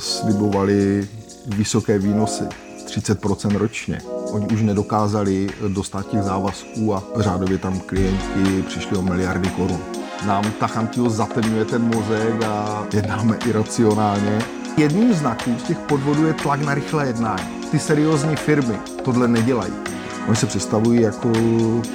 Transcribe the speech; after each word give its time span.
Slibovali 0.00 1.08
vysoké 1.46 1.98
výnosy, 1.98 2.44
30% 2.86 3.56
ročně. 3.56 4.00
Oni 4.30 4.46
už 4.46 4.62
nedokázali 4.62 5.48
dostat 5.68 6.08
těch 6.08 6.22
závazků 6.22 6.94
a 6.94 7.02
řádově 7.16 7.58
tam 7.58 7.80
klienti 7.80 8.62
přišli 8.66 8.96
o 8.96 9.02
miliardy 9.02 9.50
korun. 9.50 9.80
Nám 10.26 10.52
Tachantio 10.52 11.10
zatemňuje 11.10 11.64
ten 11.64 11.82
mozek 11.82 12.42
a 12.42 12.86
jednáme 12.92 13.38
iracionálně. 13.46 14.38
Jedním 14.76 15.14
znaků 15.14 15.58
z 15.58 15.62
těch 15.62 15.78
podvodů 15.78 16.26
je 16.26 16.34
tlak 16.34 16.60
na 16.60 16.74
rychlé 16.74 17.06
jednání. 17.06 17.60
Ty 17.70 17.78
seriózní 17.78 18.36
firmy 18.36 18.78
tohle 19.04 19.28
nedělají. 19.28 19.72
Oni 20.26 20.36
se 20.36 20.46
představují 20.46 21.02
jako 21.02 21.32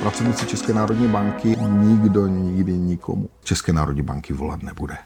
pracovníci 0.01 0.45
České 0.45 0.73
národní 0.73 1.07
banky. 1.07 1.57
Nikdo 1.67 2.27
nikdy 2.27 2.73
nikomu 2.73 3.29
České 3.43 3.73
národní 3.73 4.01
banky 4.01 4.33
volat 4.33 4.63
nebude. 4.63 4.97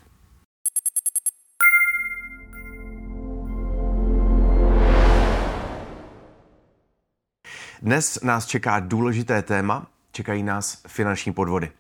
Dnes 7.86 8.20
nás 8.24 8.46
čeká 8.46 8.80
důležité 8.80 9.42
téma, 9.42 9.88
čekají 10.12 10.44
nás 10.44 10.82
finanční 10.88 11.34
podvody. 11.34 11.72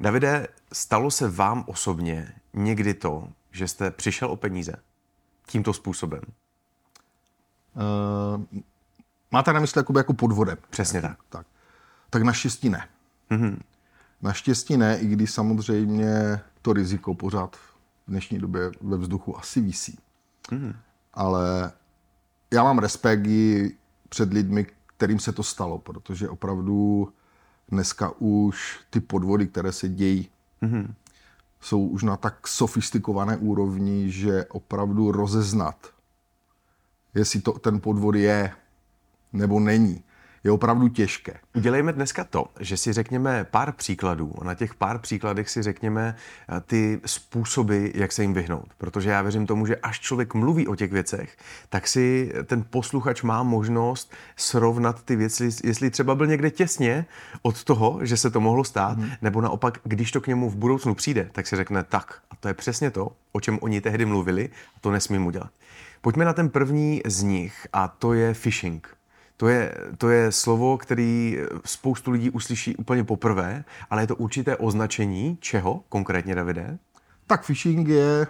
Davide, 0.00 0.48
stalo 0.72 1.10
se 1.10 1.28
vám 1.28 1.64
osobně 1.66 2.32
někdy 2.54 2.94
to, 2.94 3.28
že 3.50 3.68
jste 3.68 3.90
přišel 3.90 4.30
o 4.30 4.36
peníze 4.36 4.72
tímto 5.46 5.72
způsobem? 5.72 6.20
Uh, 7.74 8.60
máte 9.30 9.52
na 9.52 9.60
mysli 9.60 9.78
jako, 9.78 9.98
jako 9.98 10.14
podvodem? 10.14 10.58
Přesně 10.70 11.02
tak. 11.02 11.18
Tak, 11.28 11.46
tak 12.10 12.22
naštěstí 12.22 12.68
ne. 12.68 12.88
Mm-hmm. 13.30 13.56
Naštěstí 14.22 14.76
ne, 14.76 14.98
i 14.98 15.06
když 15.06 15.30
samozřejmě 15.30 16.40
to 16.62 16.72
riziko 16.72 17.14
pořád 17.14 17.56
v 17.56 17.76
dnešní 18.08 18.38
době 18.38 18.70
ve 18.80 18.96
vzduchu 18.96 19.38
asi 19.38 19.60
visí. 19.60 19.98
Mm-hmm. 20.50 20.74
Ale 21.14 21.72
já 22.50 22.62
mám 22.62 22.78
respekt 22.78 23.26
i 23.26 23.76
před 24.08 24.32
lidmi, 24.32 24.66
kterým 25.04 25.20
se 25.20 25.32
to 25.32 25.42
stalo, 25.42 25.78
protože 25.78 26.28
opravdu 26.28 27.08
dneska 27.68 28.12
už 28.18 28.80
ty 28.90 29.00
podvody, 29.00 29.46
které 29.46 29.72
se 29.72 29.88
dějí, 29.88 30.28
mm-hmm. 30.62 30.94
jsou 31.60 31.86
už 31.86 32.02
na 32.02 32.16
tak 32.16 32.48
sofistikované 32.48 33.36
úrovni, 33.36 34.10
že 34.10 34.44
opravdu 34.44 35.12
rozeznat, 35.12 35.76
jestli 37.14 37.40
to 37.40 37.52
ten 37.52 37.80
podvod 37.80 38.14
je 38.14 38.52
nebo 39.32 39.60
není, 39.60 40.02
je 40.44 40.52
opravdu 40.52 40.88
těžké. 40.88 41.34
Udělejme 41.54 41.92
dneska 41.92 42.24
to, 42.24 42.46
že 42.60 42.76
si 42.76 42.92
řekněme 42.92 43.44
pár 43.50 43.72
příkladů 43.72 44.34
a 44.40 44.44
na 44.44 44.54
těch 44.54 44.74
pár 44.74 44.98
příkladech 44.98 45.50
si 45.50 45.62
řekněme 45.62 46.14
eh, 46.48 46.60
ty 46.60 47.00
způsoby, 47.06 47.86
jak 47.94 48.12
se 48.12 48.22
jim 48.22 48.34
vyhnout. 48.34 48.66
Protože 48.78 49.10
já 49.10 49.22
věřím 49.22 49.46
tomu, 49.46 49.66
že 49.66 49.76
až 49.76 50.00
člověk 50.00 50.34
mluví 50.34 50.68
o 50.68 50.74
těch 50.74 50.92
věcech, 50.92 51.36
tak 51.68 51.88
si 51.88 52.32
ten 52.46 52.64
posluchač 52.70 53.22
má 53.22 53.42
možnost 53.42 54.12
srovnat 54.36 55.02
ty 55.02 55.16
věci, 55.16 55.50
jestli 55.64 55.90
třeba 55.90 56.14
byl 56.14 56.26
někde 56.26 56.50
těsně 56.50 57.06
od 57.42 57.64
toho, 57.64 57.98
že 58.02 58.16
se 58.16 58.30
to 58.30 58.40
mohlo 58.40 58.64
stát, 58.64 58.98
hmm. 58.98 59.10
nebo 59.22 59.40
naopak, 59.40 59.78
když 59.84 60.12
to 60.12 60.20
k 60.20 60.26
němu 60.26 60.50
v 60.50 60.56
budoucnu 60.56 60.94
přijde, 60.94 61.28
tak 61.32 61.46
si 61.46 61.56
řekne 61.56 61.84
tak. 61.84 62.18
A 62.30 62.36
to 62.36 62.48
je 62.48 62.54
přesně 62.54 62.90
to, 62.90 63.12
o 63.32 63.40
čem 63.40 63.58
oni 63.62 63.80
tehdy 63.80 64.06
mluvili 64.06 64.48
a 64.76 64.80
to 64.80 64.90
nesmím 64.90 65.26
udělat. 65.26 65.50
Pojďme 66.00 66.24
na 66.24 66.32
ten 66.32 66.48
první 66.48 67.02
z 67.06 67.22
nich 67.22 67.66
a 67.72 67.88
to 67.88 68.12
je 68.12 68.34
phishing. 68.34 68.96
To 69.36 69.48
je, 69.48 69.74
to 69.98 70.10
je 70.10 70.32
slovo, 70.32 70.78
který 70.78 71.38
spoustu 71.64 72.10
lidí 72.10 72.30
uslyší 72.30 72.76
úplně 72.76 73.04
poprvé, 73.04 73.64
ale 73.90 74.02
je 74.02 74.06
to 74.06 74.16
určité 74.16 74.56
označení 74.56 75.38
čeho 75.40 75.84
konkrétně, 75.88 76.34
Davide? 76.34 76.78
Tak 77.26 77.46
phishing 77.46 77.88
je 77.88 78.26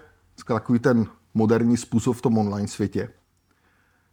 takový 0.47 0.79
ten 0.79 1.07
moderní 1.35 1.77
způsob 1.77 2.17
v 2.17 2.23
tom 2.23 2.39
online 2.39 2.69
světě. 2.69 3.09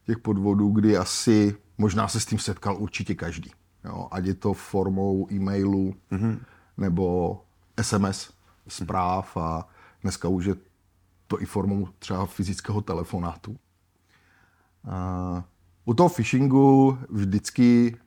Těch 0.06 0.18
podvodů, 0.18 0.70
kdy 0.70 0.98
asi 0.98 1.56
možná 1.78 2.08
se 2.08 2.20
s 2.20 2.26
tím 2.26 2.40
setkal 2.40 2.78
určitě 2.78 3.16
každý. 3.16 3.52
Jo, 3.86 4.08
ať 4.12 4.26
je 4.26 4.34
to 4.34 4.54
formou 4.54 5.28
e-mailu 5.32 5.96
mm-hmm. 6.12 6.40
nebo 6.78 7.38
SMS 7.82 8.34
zpráv 8.68 9.38
a 9.38 9.68
dneska 10.02 10.28
už 10.28 10.46
je 10.46 10.56
to 11.28 11.42
i 11.42 11.46
formou 11.46 11.88
třeba 12.00 12.26
fyzického 12.26 12.82
telefonátu. 12.82 13.58
A 14.92 15.44
u 15.86 15.94
toho 15.94 16.10
phishingu 16.10 16.98
vždycky 17.10 17.98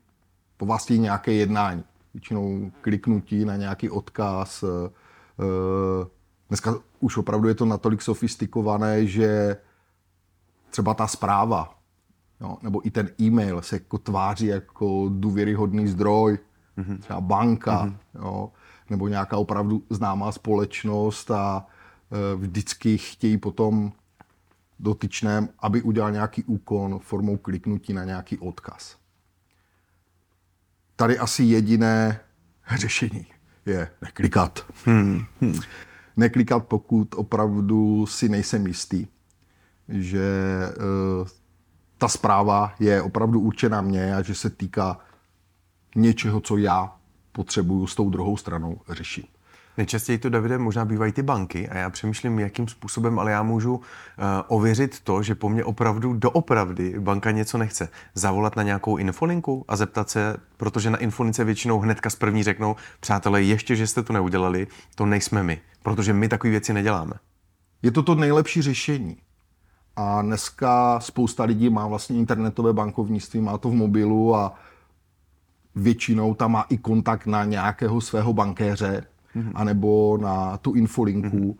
po 0.57 0.67
vás 0.67 0.91
je 0.91 0.99
nějaké 0.99 1.33
jednání. 1.33 1.85
Většinou 2.15 2.71
kliknutí 2.81 3.45
na 3.45 3.57
nějaký 3.57 3.91
odkaz. 3.91 4.63
Eh, 4.63 4.91
eh, 5.41 6.07
dneska 6.49 6.75
už 7.01 7.17
opravdu 7.17 7.49
je 7.49 7.55
to 7.55 7.65
natolik 7.65 8.03
sofistikované, 8.03 9.07
že 9.07 9.57
třeba 10.71 10.95
ta 10.95 11.07
zpráva 11.07 11.75
jo, 12.41 12.57
nebo 12.63 12.87
i 12.87 12.91
ten 12.91 13.11
e-mail 13.21 13.63
se 13.63 13.77
jako 13.77 13.99
tváří 13.99 14.47
jako 14.47 15.09
důvěryhodný 15.09 15.89
zdroj, 15.89 16.39
mm-hmm. 16.79 16.99
třeba 16.99 17.21
banka, 17.21 17.87
mm-hmm. 17.87 17.97
jo, 18.15 18.53
nebo 18.91 19.09
nějaká 19.09 19.37
opravdu 19.37 19.83
známá 19.91 20.33
společnost 20.33 21.31
a 21.31 21.67
e, 22.13 22.37
vždycky 22.37 22.99
chtějí 22.99 23.39
potom 23.39 23.93
dotyčném, 24.79 25.49
aby 25.59 25.83
udělal 25.83 26.11
nějaký 26.11 26.45
úkon 26.45 26.99
formou 26.99 27.37
kliknutí 27.37 27.93
na 27.93 28.05
nějaký 28.05 28.39
odkaz. 28.39 28.97
Tady 30.97 31.19
asi 31.19 31.43
jediné 31.43 32.21
řešení 32.77 33.27
je 33.67 33.91
neklikat. 34.03 34.67
Hmm. 34.85 35.25
Hmm. 35.41 35.61
Neklikat, 36.17 36.67
pokud 36.67 37.15
opravdu 37.15 38.07
si 38.07 38.29
nejsem 38.29 38.67
jistý, 38.67 39.07
že 39.89 40.29
uh, 41.21 41.29
ta 41.99 42.09
zpráva 42.09 42.75
je 42.81 43.03
opravdu 43.03 43.41
určená 43.41 43.81
mně 43.81 44.15
a 44.15 44.23
že 44.23 44.35
se 44.35 44.51
týká 44.51 44.99
něčeho, 45.97 46.41
co 46.41 46.57
já 46.57 46.97
potřebuju 47.33 47.87
s 47.87 47.95
tou 47.95 48.11
druhou 48.11 48.37
stranou 48.37 48.81
řešit. 48.89 49.27
Nejčastěji 49.77 50.19
to, 50.19 50.29
Davide, 50.29 50.59
možná 50.59 50.85
bývají 50.85 51.13
ty 51.13 51.23
banky 51.23 51.69
a 51.69 51.79
já 51.79 51.91
přemýšlím, 51.91 52.39
jakým 52.39 52.69
způsobem, 52.69 53.19
ale 53.19 53.33
já 53.33 53.43
můžu 53.43 53.75
uh, 53.75 53.83
ověřit 54.49 55.01
to, 55.01 55.23
že 55.23 55.35
po 55.35 55.49
mně 55.49 55.65
opravdu 55.65 56.13
doopravdy 56.13 56.95
banka 56.99 57.31
něco 57.31 57.59
nechce. 57.59 57.89
Zavolat 58.15 58.57
na 58.57 58.63
nějakou 58.63 58.97
infolinku 58.97 59.65
a 59.69 59.77
zeptat 59.77 60.11
se, 60.11 60.37
protože 60.57 60.91
na 60.91 60.99
infolince 60.99 61.45
většinou 61.45 61.79
hnedka 61.79 62.11
z 62.11 62.17
první 62.17 62.43
řeknou, 62.43 62.77
přátelé, 63.01 63.43
ještě, 63.43 63.77
že 63.77 63.87
jste 63.87 64.03
to 64.03 64.13
neudělali, 64.13 64.67
to 64.95 65.07
nejsme 65.07 65.43
my, 65.43 65.61
protože 65.83 66.13
my 66.13 66.29
takové 66.29 66.51
věci 66.51 66.73
neděláme. 66.73 67.13
Je 67.83 67.91
to 67.91 68.03
to 68.03 68.15
nejlepší 68.15 68.63
řešení. 68.63 69.17
A 69.97 70.23
dneska 70.23 71.01
spousta 71.01 71.45
lidí 71.45 71.71
má 71.71 71.87
vlastně 71.87 72.19
internetové 72.19 72.73
bankovnictví, 72.73 73.41
má 73.41 73.59
to 73.59 73.71
v 73.71 73.75
mobilu 73.75 74.37
a 74.37 74.55
většinou 75.75 76.35
tam 76.35 76.53
má 76.53 76.67
i 76.69 76.79
kontakt 76.79 77.27
na 77.27 77.45
nějakého 77.45 78.01
svého 78.01 78.33
bankéře, 78.33 79.05
mm-hmm. 79.37 79.53
anebo 79.55 80.19
na 80.21 80.57
tu 80.57 80.73
infolinku. 80.73 81.37
Mm-hmm. 81.37 81.55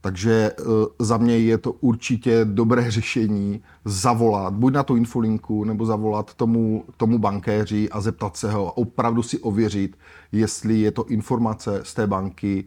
Takže 0.00 0.52
uh, 0.52 0.66
za 0.98 1.16
mě 1.16 1.38
je 1.38 1.58
to 1.58 1.72
určitě 1.72 2.44
dobré 2.44 2.90
řešení 2.90 3.62
zavolat 3.84 4.54
buď 4.54 4.72
na 4.72 4.82
tu 4.82 4.96
infolinku, 4.96 5.64
nebo 5.64 5.86
zavolat 5.86 6.34
tomu, 6.34 6.84
tomu 6.96 7.18
bankéři 7.18 7.90
a 7.90 8.00
zeptat 8.00 8.36
se 8.36 8.52
ho 8.52 8.68
a 8.68 8.76
opravdu 8.76 9.22
si 9.22 9.38
ověřit, 9.38 9.98
jestli 10.32 10.80
je 10.80 10.90
to 10.90 11.04
informace 11.04 11.80
z 11.84 11.94
té 11.94 12.06
banky 12.06 12.64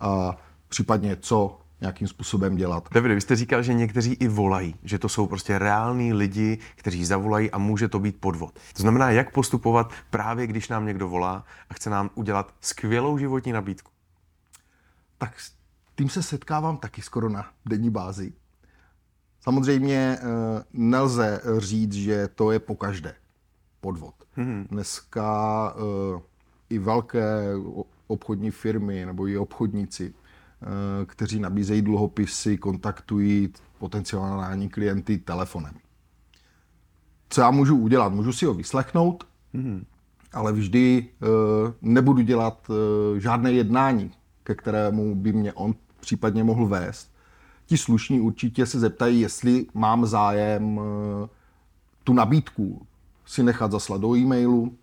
a 0.00 0.36
případně 0.68 1.16
co 1.20 1.58
nějakým 1.80 2.08
způsobem 2.08 2.56
dělat. 2.56 2.88
David, 2.92 3.12
vy 3.12 3.20
jste 3.20 3.36
říkal, 3.36 3.62
že 3.62 3.74
někteří 3.74 4.12
i 4.12 4.28
volají, 4.28 4.74
že 4.82 4.98
to 4.98 5.08
jsou 5.08 5.26
prostě 5.26 5.58
reální 5.58 6.12
lidi, 6.12 6.58
kteří 6.74 7.04
zavolají 7.04 7.50
a 7.50 7.58
může 7.58 7.88
to 7.88 7.98
být 7.98 8.20
podvod. 8.20 8.58
To 8.72 8.82
znamená, 8.82 9.10
jak 9.10 9.32
postupovat 9.32 9.92
právě, 10.10 10.46
když 10.46 10.68
nám 10.68 10.86
někdo 10.86 11.08
volá 11.08 11.44
a 11.70 11.74
chce 11.74 11.90
nám 11.90 12.10
udělat 12.14 12.54
skvělou 12.60 13.18
životní 13.18 13.52
nabídku. 13.52 13.90
Tak 15.18 15.40
s 15.40 15.52
tím 15.96 16.08
se 16.08 16.22
setkávám 16.22 16.76
taky 16.76 17.02
skoro 17.02 17.28
na 17.28 17.50
denní 17.66 17.90
bázi. 17.90 18.32
Samozřejmě 19.40 20.18
eh, 20.20 20.24
nelze 20.72 21.40
říct, 21.58 21.92
že 21.92 22.28
to 22.28 22.50
je 22.50 22.58
po 22.58 22.74
každé 22.76 23.14
podvod. 23.80 24.14
Hmm. 24.32 24.66
Dneska 24.70 25.74
eh, 25.76 26.20
i 26.70 26.78
velké 26.78 27.52
obchodní 28.06 28.50
firmy 28.50 29.06
nebo 29.06 29.28
i 29.28 29.38
obchodníci 29.38 30.14
kteří 31.06 31.40
nabízejí 31.40 31.82
dluhopisy, 31.82 32.58
kontaktují 32.58 33.48
potenciální 33.78 34.68
klienty 34.68 35.18
telefonem. 35.18 35.74
Co 37.28 37.40
já 37.40 37.50
můžu 37.50 37.76
udělat? 37.76 38.12
Můžu 38.12 38.32
si 38.32 38.46
ho 38.46 38.54
vyslechnout, 38.54 39.26
mm. 39.52 39.84
ale 40.32 40.52
vždy 40.52 41.06
uh, 41.20 41.28
nebudu 41.82 42.22
dělat 42.22 42.70
uh, 42.70 43.18
žádné 43.18 43.52
jednání, 43.52 44.10
ke 44.42 44.54
kterému 44.54 45.14
by 45.14 45.32
mě 45.32 45.52
on 45.52 45.74
případně 46.00 46.44
mohl 46.44 46.66
vést. 46.66 47.12
Ti 47.66 47.78
slušní 47.78 48.20
určitě 48.20 48.66
se 48.66 48.80
zeptají, 48.80 49.20
jestli 49.20 49.66
mám 49.74 50.06
zájem 50.06 50.80
tu 52.04 52.12
nabídku 52.12 52.86
si 53.26 53.42
nechat 53.42 53.72
zaslat 53.72 54.00
do 54.00 54.16
e-mailu. 54.16 54.76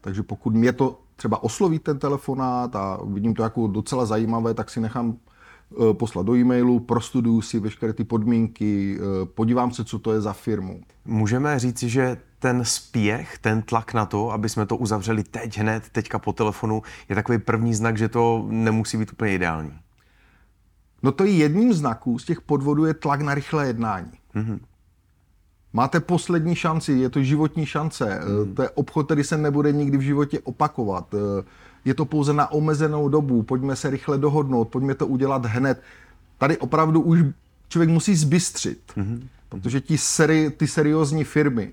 Takže 0.00 0.22
pokud 0.22 0.54
mě 0.54 0.72
to 0.72 1.00
třeba 1.16 1.42
oslovit 1.42 1.82
ten 1.82 1.98
telefonát 1.98 2.76
a 2.76 2.98
vidím 3.04 3.34
to 3.34 3.42
jako 3.42 3.66
docela 3.66 4.06
zajímavé, 4.06 4.54
tak 4.54 4.70
si 4.70 4.80
nechám 4.80 5.16
eh, 5.16 5.94
poslat 5.94 6.26
do 6.26 6.36
e-mailu, 6.36 6.80
prostuduju 6.80 7.40
si 7.40 7.60
veškeré 7.60 7.92
ty 7.92 8.04
podmínky, 8.04 8.98
eh, 8.98 9.26
podívám 9.26 9.70
se, 9.70 9.84
co 9.84 9.98
to 9.98 10.12
je 10.12 10.20
za 10.20 10.32
firmu. 10.32 10.80
Můžeme 11.04 11.58
říci, 11.58 11.88
že 11.88 12.16
ten 12.38 12.64
spěch, 12.64 13.38
ten 13.38 13.62
tlak 13.62 13.94
na 13.94 14.06
to, 14.06 14.30
aby 14.30 14.48
jsme 14.48 14.66
to 14.66 14.76
uzavřeli 14.76 15.24
teď 15.24 15.58
hned, 15.58 15.88
teďka 15.92 16.18
po 16.18 16.32
telefonu, 16.32 16.82
je 17.08 17.14
takový 17.14 17.38
první 17.38 17.74
znak, 17.74 17.98
že 17.98 18.08
to 18.08 18.46
nemusí 18.48 18.96
být 18.96 19.12
úplně 19.12 19.34
ideální. 19.34 19.72
No 21.02 21.12
to 21.12 21.24
je 21.24 21.30
jedním 21.30 21.72
znaků 21.72 22.18
z 22.18 22.24
těch 22.24 22.40
podvodů 22.40 22.84
je 22.84 22.94
tlak 22.94 23.20
na 23.20 23.34
rychlé 23.34 23.66
jednání. 23.66 24.12
Mm-hmm. 24.34 24.58
Máte 25.72 26.00
poslední 26.00 26.54
šanci, 26.54 26.92
je 26.92 27.10
to 27.10 27.22
životní 27.22 27.66
šance. 27.66 28.20
Mm. 28.24 28.54
To 28.54 28.62
je 28.62 28.70
obchod, 28.70 29.06
který 29.06 29.24
se 29.24 29.38
nebude 29.38 29.72
nikdy 29.72 29.98
v 29.98 30.00
životě 30.00 30.40
opakovat. 30.40 31.14
Eh, 31.14 31.44
je 31.84 31.94
to 31.94 32.04
pouze 32.04 32.32
na 32.32 32.52
omezenou 32.52 33.08
dobu, 33.08 33.42
pojďme 33.42 33.76
se 33.76 33.90
rychle 33.90 34.18
dohodnout, 34.18 34.68
pojďme 34.68 34.94
to 34.94 35.06
udělat 35.06 35.46
hned. 35.46 35.82
Tady 36.38 36.58
opravdu 36.58 37.00
už 37.00 37.18
člověk 37.68 37.90
musí 37.90 38.16
zbystřit, 38.16 38.80
mm-hmm. 38.96 39.22
protože 39.48 39.80
ti 39.80 39.98
seri, 39.98 40.50
ty 40.50 40.66
seriózní 40.66 41.24
firmy 41.24 41.72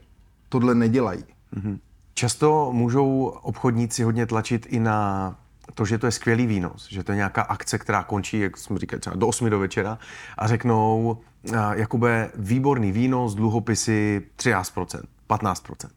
tohle 0.49 0.75
nedělají. 0.75 1.23
Mm-hmm. 1.55 1.79
Často 2.13 2.69
můžou 2.73 3.25
obchodníci 3.25 4.03
hodně 4.03 4.25
tlačit 4.25 4.65
i 4.69 4.79
na 4.79 5.35
to, 5.79 5.85
že 5.85 5.97
to 5.97 6.05
je 6.05 6.11
skvělý 6.11 6.47
výnos, 6.47 6.87
že 6.89 7.03
to 7.03 7.11
je 7.11 7.15
nějaká 7.15 7.41
akce, 7.41 7.77
která 7.77 8.03
končí, 8.03 8.39
jak 8.39 8.57
jsme 8.57 8.79
říkali, 8.79 8.99
třeba 8.99 9.15
do 9.15 9.27
8 9.27 9.49
do 9.49 9.59
večera 9.59 9.97
a 10.37 10.47
řeknou, 10.47 11.17
Jakube, 11.73 12.29
výborný 12.35 12.91
výnos, 12.91 13.35
dluhopisy 13.35 14.21
13%, 14.37 15.01
15%. 15.29 15.89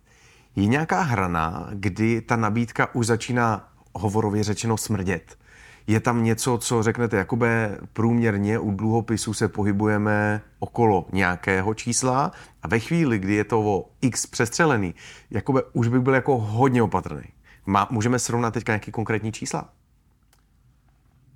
Je 0.56 0.66
nějaká 0.66 1.00
hrana, 1.00 1.68
kdy 1.72 2.20
ta 2.20 2.36
nabídka 2.36 2.94
už 2.94 3.06
začíná 3.06 3.68
hovorově 3.94 4.44
řečeno 4.44 4.76
smrdět. 4.76 5.38
Je 5.86 6.00
tam 6.00 6.24
něco, 6.24 6.58
co 6.58 6.82
řeknete, 6.82 7.16
Jakube, 7.16 7.78
průměrně 7.92 8.58
u 8.58 8.70
dluhopisů 8.70 9.34
se 9.34 9.48
pohybujeme 9.48 10.40
okolo 10.58 11.06
nějakého 11.12 11.74
čísla 11.74 12.32
a 12.62 12.68
ve 12.68 12.78
chvíli, 12.78 13.18
kdy 13.18 13.34
je 13.34 13.44
to 13.44 13.60
o 13.60 13.88
x 14.00 14.26
přestřelený, 14.26 14.94
Jakube, 15.30 15.62
už 15.72 15.88
bych 15.88 16.00
byl 16.00 16.14
jako 16.14 16.38
hodně 16.38 16.82
opatrný. 16.82 17.24
Má, 17.66 17.88
můžeme 17.90 18.18
srovnat 18.18 18.50
teďka 18.50 18.72
nějaký 18.72 18.92
konkrétní 18.92 19.32
čísla? 19.32 19.72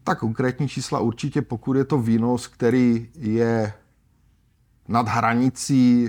Tak 0.04 0.18
konkrétní 0.18 0.68
čísla 0.68 1.00
určitě, 1.00 1.42
pokud 1.42 1.76
je 1.76 1.84
to 1.84 1.98
výnos, 1.98 2.46
který 2.46 3.08
je 3.14 3.72
nad 4.88 5.08
hranicí 5.08 6.08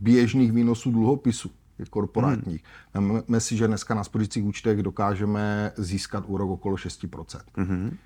běžných 0.00 0.52
výnosů 0.52 0.90
dluhopisů 0.90 1.50
korporátních. 1.90 2.64
Hmm. 2.94 3.06
Máme 3.08 3.40
si, 3.40 3.56
že 3.56 3.66
dneska 3.66 3.94
na 3.94 4.04
spořících 4.04 4.44
účtech 4.44 4.82
dokážeme 4.82 5.72
získat 5.76 6.24
úrok 6.26 6.50
okolo 6.50 6.76
6%. 6.76 7.40
Hmm. 7.56 7.96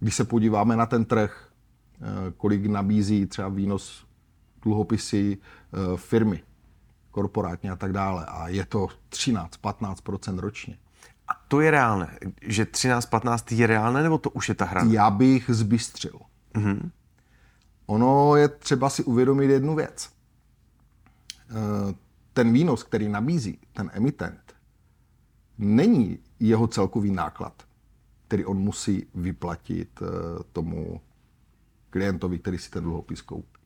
Když 0.00 0.14
se 0.14 0.24
podíváme 0.24 0.76
na 0.76 0.86
ten 0.86 1.04
trh, 1.04 1.48
eh, 2.00 2.32
kolik 2.36 2.66
nabízí 2.66 3.26
třeba 3.26 3.48
výnos 3.48 4.06
dluhopisy 4.62 5.38
eh, 5.38 5.96
firmy, 5.96 6.42
korporátně 7.14 7.70
a 7.70 7.76
tak 7.76 7.92
dále, 7.92 8.26
a 8.26 8.48
je 8.48 8.64
to 8.64 8.88
13-15% 9.10 10.38
ročně. 10.38 10.78
A 11.28 11.32
to 11.48 11.60
je 11.60 11.70
reálné, 11.70 12.18
že 12.42 12.64
13-15 12.64 13.56
je 13.56 13.66
reálné, 13.66 14.02
nebo 14.02 14.18
to 14.18 14.30
už 14.30 14.48
je 14.48 14.54
ta 14.54 14.64
hra? 14.64 14.82
Já 14.90 15.10
bych 15.10 15.44
zbystřil. 15.48 16.20
Mm-hmm. 16.54 16.90
Ono 17.86 18.36
je 18.36 18.48
třeba 18.48 18.90
si 18.90 19.04
uvědomit 19.04 19.46
jednu 19.46 19.74
věc. 19.74 20.10
Eh, 21.50 21.94
ten 22.32 22.52
výnos, 22.52 22.82
který 22.82 23.08
nabízí 23.08 23.58
ten 23.72 23.90
emitent, 23.94 24.54
není 25.58 26.18
jeho 26.40 26.66
celkový 26.66 27.10
náklad, 27.10 27.62
který 28.26 28.44
on 28.44 28.58
musí 28.58 29.06
vyplatit 29.14 30.02
eh, 30.02 30.06
tomu 30.52 31.00
klientovi, 31.90 32.38
který 32.38 32.58
si 32.58 32.70
ten 32.70 32.84
dluhopis 32.84 33.22
koupí. 33.22 33.60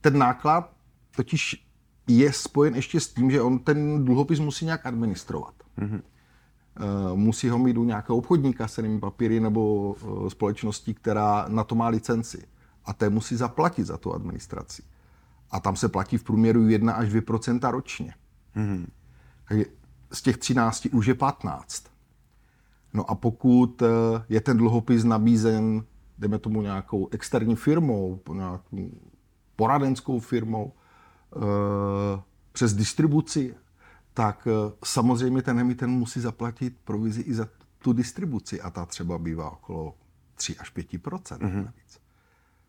Ten 0.00 0.18
náklad 0.18 0.77
totiž 1.18 1.66
je 2.08 2.32
spojen 2.32 2.74
ještě 2.74 3.00
s 3.00 3.08
tím, 3.08 3.30
že 3.30 3.42
on 3.42 3.58
ten 3.58 4.04
dluhopis 4.04 4.40
musí 4.40 4.64
nějak 4.64 4.86
administrovat. 4.86 5.54
Mm-hmm. 5.78 6.02
Musí 7.14 7.48
ho 7.48 7.58
mít 7.58 7.76
u 7.76 7.84
nějakého 7.84 8.18
obchodníka 8.18 8.68
s 8.68 8.74
cenými 8.74 9.00
papíry 9.00 9.40
nebo 9.40 9.94
eh, 9.96 10.30
společností, 10.30 10.94
která 10.94 11.46
na 11.48 11.64
to 11.64 11.74
má 11.74 11.88
licenci. 11.88 12.46
A 12.84 12.92
té 12.92 13.10
musí 13.10 13.36
zaplatit 13.36 13.84
za 13.84 13.96
tu 13.96 14.14
administraci. 14.14 14.82
A 15.50 15.60
tam 15.60 15.76
se 15.76 15.88
platí 15.88 16.18
v 16.18 16.24
průměru 16.24 16.68
1 16.68 16.92
až 16.92 17.08
2% 17.08 17.70
ročně. 17.70 18.14
Mm-hmm. 18.56 18.86
Takže 19.48 19.64
z 20.12 20.22
těch 20.22 20.36
13 20.36 20.86
už 20.92 21.06
je 21.06 21.14
15. 21.14 21.84
No 22.94 23.10
a 23.10 23.14
pokud 23.14 23.82
eh, 23.82 23.86
je 24.28 24.40
ten 24.40 24.56
dluhopis 24.56 25.04
nabízen, 25.04 25.84
jdeme 26.18 26.38
tomu 26.38 26.62
nějakou 26.62 27.08
externí 27.10 27.56
firmou, 27.56 28.20
nějakou 28.34 28.90
poradenskou 29.56 30.20
firmou, 30.20 30.72
přes 32.52 32.74
distribuci, 32.74 33.54
tak 34.14 34.48
eh, 34.50 34.72
samozřejmě 34.84 35.42
ten 35.42 35.58
emitent 35.58 35.92
musí 35.92 36.20
zaplatit 36.20 36.76
provizi 36.84 37.20
i 37.20 37.34
za 37.34 37.48
tu 37.78 37.92
distribuci 37.92 38.60
a 38.60 38.70
ta 38.70 38.86
třeba 38.86 39.18
bývá 39.18 39.50
okolo 39.50 39.94
3 40.34 40.58
až 40.58 40.70
5 40.70 40.92
mm-hmm. 40.92 41.64
navíc. 41.64 42.00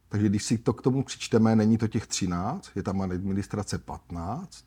Takže 0.10 0.30
když 0.30 0.44
si 0.44 0.58
to 0.58 0.74
k 0.74 0.82
tomu 0.82 1.04
přičteme, 1.04 1.56
není 1.56 1.78
to 1.78 1.88
těch 1.88 2.08
13, 2.08 2.72
je 2.76 2.84
tam 2.84 3.02
administrace 3.02 3.78
15, 3.78 4.66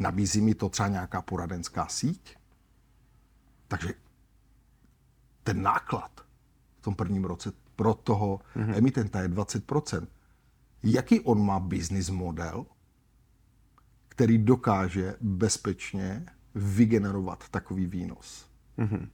nabízí 0.00 0.40
mi 0.40 0.54
to 0.54 0.68
třeba 0.68 0.88
nějaká 0.88 1.22
poradenská 1.22 1.86
síť, 1.86 2.36
takže 3.68 3.94
ten 5.42 5.62
náklad 5.62 6.20
v 6.78 6.82
tom 6.82 6.94
prvním 6.94 7.24
roce 7.24 7.52
pro 7.76 7.94
toho 7.94 8.40
mm-hmm. 8.56 8.76
emitenta 8.76 9.20
je 9.20 9.28
20%. 9.28 10.06
Jaký 10.82 11.20
on 11.20 11.46
má 11.46 11.60
business 11.60 12.10
model, 12.10 12.66
který 14.16 14.38
dokáže 14.38 15.14
bezpečně 15.20 16.26
vygenerovat 16.54 17.48
takový 17.48 17.86
výnos. 17.86 18.46
Mm-hmm. 18.78 19.08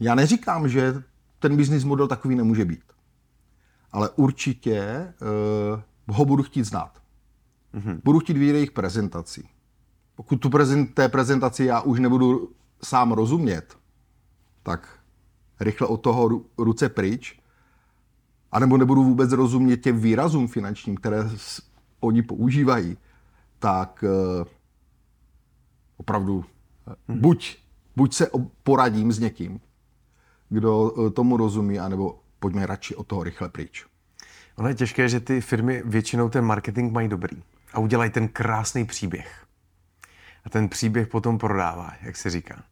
Já 0.00 0.14
neříkám, 0.14 0.68
že 0.68 1.02
ten 1.38 1.56
business 1.56 1.84
model 1.84 2.08
takový 2.08 2.34
nemůže 2.34 2.64
být, 2.64 2.92
ale 3.92 4.10
určitě 4.10 5.12
uh, 6.06 6.16
ho 6.16 6.24
budu 6.24 6.42
chtít 6.42 6.64
znát. 6.64 7.02
Mm-hmm. 7.74 8.00
Budu 8.04 8.18
chtít 8.18 8.36
vidět 8.36 8.52
jejich 8.52 8.70
prezentaci. 8.70 9.48
Pokud 10.14 10.36
tu 10.36 10.50
prezent, 10.50 10.94
té 10.94 11.08
prezentaci 11.08 11.64
já 11.64 11.80
už 11.80 12.00
nebudu 12.00 12.52
sám 12.84 13.12
rozumět, 13.12 13.78
tak 14.62 14.98
rychle 15.60 15.86
od 15.86 15.96
toho 15.96 16.44
ruce 16.58 16.88
pryč, 16.88 17.40
anebo 18.52 18.76
nebudu 18.76 19.04
vůbec 19.04 19.32
rozumět 19.32 19.76
těm 19.76 20.00
výrazům 20.00 20.48
finančním, 20.48 20.96
které 20.96 21.30
oni 22.02 22.22
používají, 22.22 22.96
tak 23.58 24.04
uh, 24.04 24.46
opravdu 25.96 26.44
hmm. 27.08 27.20
buď, 27.20 27.58
buď 27.96 28.14
se 28.14 28.30
poradím 28.62 29.12
s 29.12 29.18
někým, 29.18 29.60
kdo 30.48 30.90
uh, 30.90 31.10
tomu 31.10 31.36
rozumí, 31.36 31.78
anebo 31.78 32.22
pojďme 32.38 32.66
radši 32.66 32.96
od 32.96 33.06
toho 33.06 33.22
rychle 33.22 33.48
pryč. 33.48 33.86
Ono 34.56 34.68
je 34.68 34.74
těžké, 34.74 35.08
že 35.08 35.20
ty 35.20 35.40
firmy 35.40 35.82
většinou 35.84 36.28
ten 36.28 36.44
marketing 36.44 36.92
mají 36.92 37.08
dobrý 37.08 37.42
a 37.72 37.78
udělají 37.78 38.10
ten 38.10 38.28
krásný 38.28 38.84
příběh. 38.84 39.46
A 40.44 40.50
ten 40.50 40.68
příběh 40.68 41.08
potom 41.08 41.38
prodává, 41.38 41.92
jak 42.02 42.16
se 42.16 42.30
říká. 42.30 42.62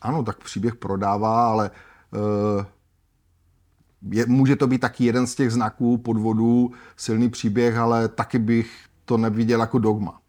Ano, 0.00 0.22
tak 0.22 0.38
příběh 0.38 0.74
prodává, 0.74 1.50
ale 1.50 1.70
uh, 2.10 2.64
je, 4.02 4.26
může 4.26 4.56
to 4.56 4.66
být 4.66 4.78
taky 4.78 5.04
jeden 5.04 5.26
z 5.26 5.34
těch 5.34 5.50
znaků 5.50 5.98
podvodů, 5.98 6.70
silný 6.96 7.30
příběh, 7.30 7.76
ale 7.76 8.08
taky 8.08 8.38
bych 8.38 8.84
to 9.04 9.16
neviděl 9.16 9.60
jako 9.60 9.78
dogma. 9.78 10.20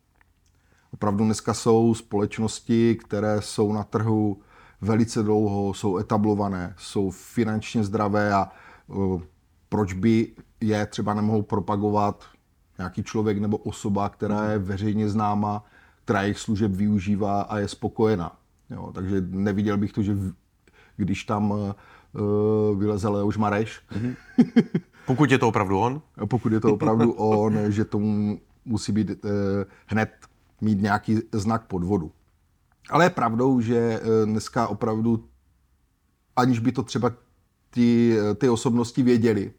Opravdu 0.93 1.25
dneska 1.25 1.53
jsou 1.53 1.93
společnosti, 1.93 2.95
které 2.95 3.41
jsou 3.41 3.73
na 3.73 3.83
trhu 3.83 4.41
velice 4.81 5.23
dlouho, 5.23 5.73
jsou 5.73 5.97
etablované, 5.97 6.73
jsou 6.77 7.11
finančně 7.11 7.83
zdravé 7.83 8.33
a 8.33 8.51
uh, 8.87 9.21
proč 9.69 9.93
by 9.93 10.31
je 10.61 10.85
třeba 10.85 11.13
nemohou 11.13 11.41
propagovat 11.41 12.23
nějaký 12.77 13.03
člověk 13.03 13.37
nebo 13.37 13.57
osoba, 13.57 14.09
která 14.09 14.51
je 14.51 14.59
veřejně 14.59 15.09
známa, 15.09 15.65
která 16.03 16.21
jejich 16.21 16.39
služeb 16.39 16.71
využívá 16.71 17.41
a 17.41 17.57
je 17.57 17.67
spokojená. 17.67 18.37
Jo, 18.69 18.91
takže 18.93 19.21
neviděl 19.29 19.77
bych 19.77 19.93
to, 19.93 20.01
že 20.01 20.17
když 20.97 21.23
tam 21.23 21.53
uh, 22.13 22.79
vyleze 22.79 23.07
Leoš 23.07 23.37
Mareš. 23.37 23.81
Mm-hmm. 23.91 24.15
Pokud 25.05 25.31
je 25.31 25.37
to 25.37 25.47
opravdu 25.47 25.79
on? 25.79 26.01
Pokud 26.25 26.51
je 26.51 26.59
to 26.59 26.73
opravdu 26.73 27.11
on, 27.17 27.57
že 27.67 27.85
tomu 27.85 28.39
musí 28.65 28.91
být 28.91 29.09
uh, 29.09 29.31
hned 29.85 30.11
mít 30.61 30.81
nějaký 30.81 31.19
znak 31.31 31.65
podvodu. 31.65 32.11
Ale 32.89 33.05
je 33.05 33.09
pravdou, 33.09 33.61
že 33.61 33.99
uh, 33.99 34.29
dneska 34.29 34.67
opravdu, 34.67 35.23
aniž 36.35 36.59
by 36.59 36.71
to 36.71 36.83
třeba 36.83 37.11
ty, 37.69 38.17
ty 38.35 38.49
osobnosti 38.49 39.03
věděli, 39.03 39.51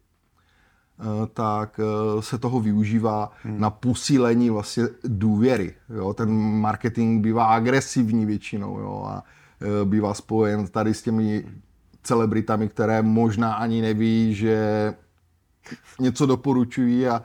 tak 1.34 1.80
se 2.20 2.38
toho 2.38 2.60
využívá 2.60 3.32
hmm. 3.42 3.60
na 3.60 3.70
posílení 3.70 4.50
vlastně 4.50 4.84
důvěry. 5.04 5.74
Jo? 5.94 6.14
Ten 6.14 6.30
marketing 6.60 7.22
bývá 7.22 7.44
agresivní 7.44 8.26
většinou 8.26 8.78
jo? 8.78 9.04
a 9.06 9.24
eh, 9.60 9.84
bývá 9.84 10.14
spojen 10.14 10.66
tady 10.66 10.94
s 10.94 11.02
těmi 11.02 11.44
celebritami, 12.02 12.68
které 12.68 13.02
možná 13.02 13.54
ani 13.54 13.82
neví, 13.82 14.34
že 14.34 14.94
něco 16.00 16.26
doporučují 16.26 17.08
a 17.08 17.22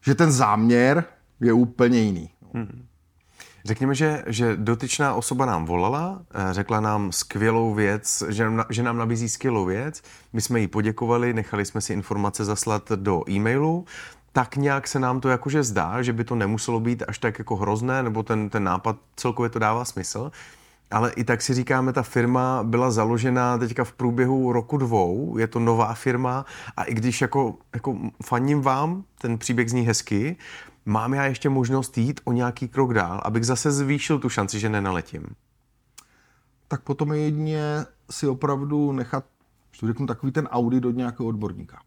že 0.00 0.14
ten 0.14 0.32
záměr 0.32 1.04
je 1.40 1.52
úplně 1.52 1.98
jiný. 1.98 2.30
Hmm. 2.54 2.84
Řekněme, 3.64 3.94
že, 3.94 4.24
že 4.26 4.56
dotyčná 4.56 5.14
osoba 5.14 5.46
nám 5.46 5.66
volala, 5.66 6.22
eh, 6.34 6.54
řekla 6.54 6.80
nám 6.80 7.12
skvělou 7.12 7.74
věc, 7.74 8.22
že 8.28 8.50
nám, 8.50 8.64
že 8.70 8.82
nám 8.82 8.96
nabízí 8.96 9.28
skvělou 9.28 9.64
věc. 9.64 10.02
My 10.32 10.40
jsme 10.40 10.60
jí 10.60 10.68
poděkovali, 10.68 11.34
nechali 11.34 11.64
jsme 11.64 11.80
si 11.80 11.92
informace 11.92 12.44
zaslat 12.44 12.92
do 12.92 13.30
e-mailu. 13.30 13.84
Tak 14.32 14.56
nějak 14.56 14.88
se 14.88 14.98
nám 14.98 15.20
to 15.20 15.28
jakože 15.28 15.62
zdá, 15.62 16.02
že 16.02 16.12
by 16.12 16.24
to 16.24 16.34
nemuselo 16.34 16.80
být 16.80 17.02
až 17.08 17.18
tak 17.18 17.38
jako 17.38 17.56
hrozné, 17.56 18.02
nebo 18.02 18.22
ten, 18.22 18.50
ten 18.50 18.64
nápad 18.64 18.96
celkově 19.16 19.50
to 19.50 19.58
dává 19.58 19.84
smysl. 19.84 20.30
Ale 20.90 21.10
i 21.12 21.24
tak 21.24 21.42
si 21.42 21.54
říkáme, 21.54 21.92
ta 21.92 22.02
firma 22.02 22.62
byla 22.62 22.90
založena 22.90 23.58
teďka 23.58 23.84
v 23.84 23.92
průběhu 23.92 24.52
roku 24.52 24.76
dvou, 24.76 25.38
je 25.38 25.46
to 25.46 25.58
nová 25.58 25.94
firma 25.94 26.44
a 26.76 26.84
i 26.84 26.94
když 26.94 27.20
jako, 27.20 27.58
jako 27.74 27.98
faním 28.24 28.60
vám, 28.60 29.04
ten 29.20 29.38
příběh 29.38 29.70
zní 29.70 29.82
hezky, 29.82 30.36
mám 30.86 31.14
já 31.14 31.24
ještě 31.24 31.48
možnost 31.48 31.98
jít 31.98 32.20
o 32.24 32.32
nějaký 32.32 32.68
krok 32.68 32.94
dál, 32.94 33.20
abych 33.24 33.44
zase 33.44 33.72
zvýšil 33.72 34.18
tu 34.18 34.28
šanci, 34.28 34.60
že 34.60 34.68
nenaletím? 34.68 35.26
Tak 36.68 36.82
potom 36.82 37.12
je 37.12 37.18
jedině 37.18 37.86
si 38.10 38.26
opravdu 38.26 38.92
nechat, 38.92 39.24
že 39.80 39.86
řeknu, 39.86 40.06
takový 40.06 40.32
ten 40.32 40.46
audit 40.46 40.84
od 40.84 40.96
nějakého 40.96 41.28
odborníka. 41.28 41.82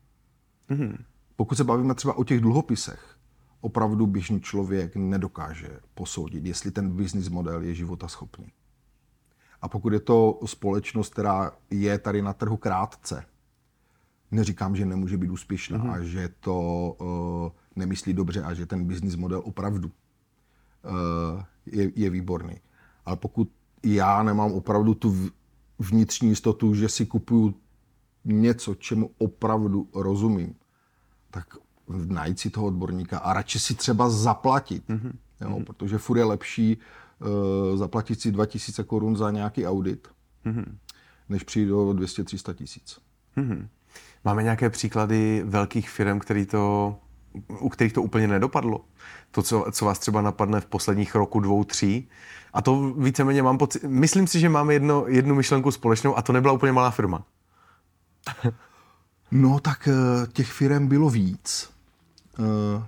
Mm-hmm. 0.69 0.97
Pokud 1.35 1.55
se 1.55 1.63
bavíme 1.63 1.95
třeba 1.95 2.17
o 2.17 2.23
těch 2.23 2.39
dluhopisech, 2.39 3.15
opravdu 3.61 4.07
běžný 4.07 4.41
člověk 4.41 4.95
nedokáže 4.95 5.69
posoudit, 5.93 6.45
jestli 6.45 6.71
ten 6.71 6.89
business 6.91 7.29
model 7.29 7.61
je 7.61 7.75
životaschopný. 7.75 8.51
A 9.61 9.67
pokud 9.67 9.93
je 9.93 9.99
to 9.99 10.39
společnost, 10.45 11.13
která 11.13 11.51
je 11.69 11.97
tady 11.99 12.21
na 12.21 12.33
trhu 12.33 12.57
krátce, 12.57 13.25
neříkám, 14.31 14.75
že 14.75 14.85
nemůže 14.85 15.17
být 15.17 15.29
úspěšná 15.29 15.77
mm-hmm. 15.77 15.91
a 15.91 16.03
že 16.03 16.29
to 16.39 16.59
uh, 16.99 17.51
nemyslí 17.75 18.13
dobře 18.13 18.43
a 18.43 18.53
že 18.53 18.65
ten 18.65 18.85
business 18.85 19.15
model 19.15 19.41
opravdu 19.45 19.91
uh, 19.91 21.43
je, 21.65 21.91
je 21.95 22.09
výborný. 22.09 22.55
Ale 23.05 23.17
pokud 23.17 23.51
já 23.83 24.23
nemám 24.23 24.51
opravdu 24.51 24.93
tu 24.93 25.29
vnitřní 25.79 26.29
jistotu, 26.29 26.73
že 26.75 26.89
si 26.89 27.05
kupuju 27.05 27.55
něco, 28.25 28.75
čemu 28.75 29.09
opravdu 29.17 29.89
rozumím, 29.93 30.55
tak 31.31 31.57
najít 31.87 32.39
si 32.39 32.49
toho 32.49 32.67
odborníka 32.67 33.19
a 33.19 33.33
radši 33.33 33.59
si 33.59 33.75
třeba 33.75 34.09
zaplatit. 34.09 34.89
Mm-hmm. 34.89 35.11
Jo, 35.41 35.49
mm-hmm. 35.49 35.63
Protože 35.63 35.97
furt 35.97 36.17
je 36.17 36.23
lepší 36.23 36.77
uh, 36.77 36.83
zaplatit 37.75 38.21
si 38.21 38.31
2000 38.31 38.83
korun 38.83 39.17
za 39.17 39.31
nějaký 39.31 39.67
audit, 39.67 40.07
mm-hmm. 40.45 40.65
než 41.29 41.43
přijít 41.43 41.71
o 41.71 41.93
200-300 41.93 42.53
tisíc. 42.53 42.99
Mm-hmm. 43.37 43.67
Máme 44.23 44.43
nějaké 44.43 44.69
příklady 44.69 45.43
velkých 45.45 45.89
firm, 45.89 46.19
který 46.19 46.45
to 46.45 46.95
u 47.59 47.69
kterých 47.69 47.93
to 47.93 48.01
úplně 48.01 48.27
nedopadlo. 48.27 48.85
To, 49.31 49.41
co, 49.41 49.65
co 49.71 49.85
vás 49.85 49.99
třeba 49.99 50.21
napadne 50.21 50.61
v 50.61 50.65
posledních 50.65 51.15
roku, 51.15 51.39
dvou, 51.39 51.63
tří. 51.63 52.09
A 52.53 52.61
to 52.61 52.93
víceméně 52.93 53.43
mám 53.43 53.57
pocit, 53.57 53.83
myslím 53.83 54.27
si, 54.27 54.39
že 54.39 54.49
máme 54.49 54.73
jedno, 54.73 55.05
jednu 55.07 55.35
myšlenku 55.35 55.71
společnou 55.71 56.17
a 56.17 56.21
to 56.21 56.33
nebyla 56.33 56.53
úplně 56.53 56.71
malá 56.71 56.91
firma. 56.91 57.23
no 59.31 59.59
tak 59.59 59.87
eh, 59.87 60.27
těch 60.27 60.51
firm 60.51 60.87
bylo 60.87 61.09
víc. 61.09 61.69
Eh, 62.39 62.83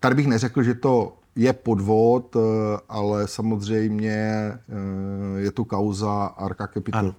tady 0.00 0.14
bych 0.14 0.26
neřekl, 0.26 0.62
že 0.62 0.74
to 0.74 1.18
je 1.36 1.52
podvod, 1.52 2.36
eh, 2.36 2.40
ale 2.88 3.28
samozřejmě 3.28 4.52
je 5.36 5.50
tu 5.50 5.64
kauza 5.64 6.24
Arca 6.24 6.66
Capital, 6.66 7.00
ano. 7.00 7.14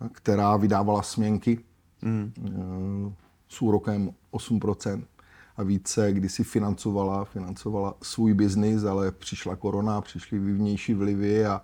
která 0.12 0.56
vydávala 0.56 1.02
směnky. 1.02 1.58
Mm 2.02 2.32
s 3.48 3.62
úrokem 3.62 4.10
8% 4.32 5.02
a 5.56 5.62
více, 5.62 6.12
kdy 6.12 6.28
si 6.28 6.44
financovala, 6.44 7.24
financovala 7.24 7.94
svůj 8.02 8.34
biznis, 8.34 8.84
ale 8.84 9.12
přišla 9.12 9.56
korona, 9.56 10.00
přišly 10.00 10.38
vnější 10.38 10.94
vlivy 10.94 11.46
a 11.46 11.62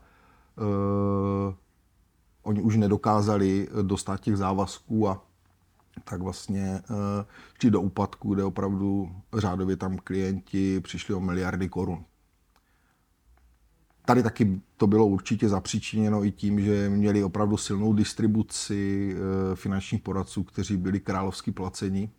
uh, 0.56 1.54
oni 2.42 2.62
už 2.62 2.76
nedokázali 2.76 3.68
dostat 3.82 4.20
těch 4.20 4.36
závazků 4.36 5.08
a 5.08 5.24
tak 6.04 6.22
vlastně 6.22 6.80
šli 7.60 7.70
do 7.70 7.80
úpadku, 7.80 8.34
kde 8.34 8.44
opravdu 8.44 9.16
řádově 9.36 9.76
tam 9.76 9.98
klienti 9.98 10.80
přišli 10.80 11.14
o 11.14 11.20
miliardy 11.20 11.68
korun. 11.68 12.04
Tady 14.06 14.22
taky 14.22 14.60
to 14.76 14.86
bylo 14.86 15.06
určitě 15.06 15.48
zapříčiněno 15.48 16.24
i 16.24 16.30
tím, 16.30 16.60
že 16.60 16.88
měli 16.88 17.24
opravdu 17.24 17.56
silnou 17.56 17.92
distribuci 17.92 19.14
eh, 19.16 19.56
finančních 19.56 20.02
poradců, 20.02 20.44
kteří 20.44 20.76
byli 20.76 21.00
královsky 21.00 21.52
placení. 21.52 22.10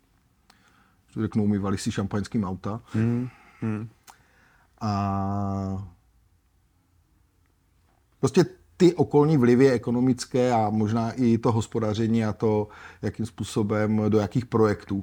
Řeknou, 1.20 1.44
umývali 1.44 1.78
si 1.78 1.92
šampaňským 1.92 2.44
auta. 2.44 2.80
Hmm. 2.92 3.28
Hmm. 3.60 3.88
A 4.80 5.88
prostě 8.20 8.44
ty 8.76 8.94
okolní 8.94 9.36
vlivy 9.36 9.70
ekonomické 9.70 10.52
a 10.52 10.70
možná 10.70 11.12
i 11.12 11.38
to 11.38 11.52
hospodaření 11.52 12.24
a 12.24 12.32
to, 12.32 12.68
jakým 13.02 13.26
způsobem, 13.26 14.02
do 14.08 14.18
jakých 14.18 14.46
projektů 14.46 14.96
uh, 14.96 15.02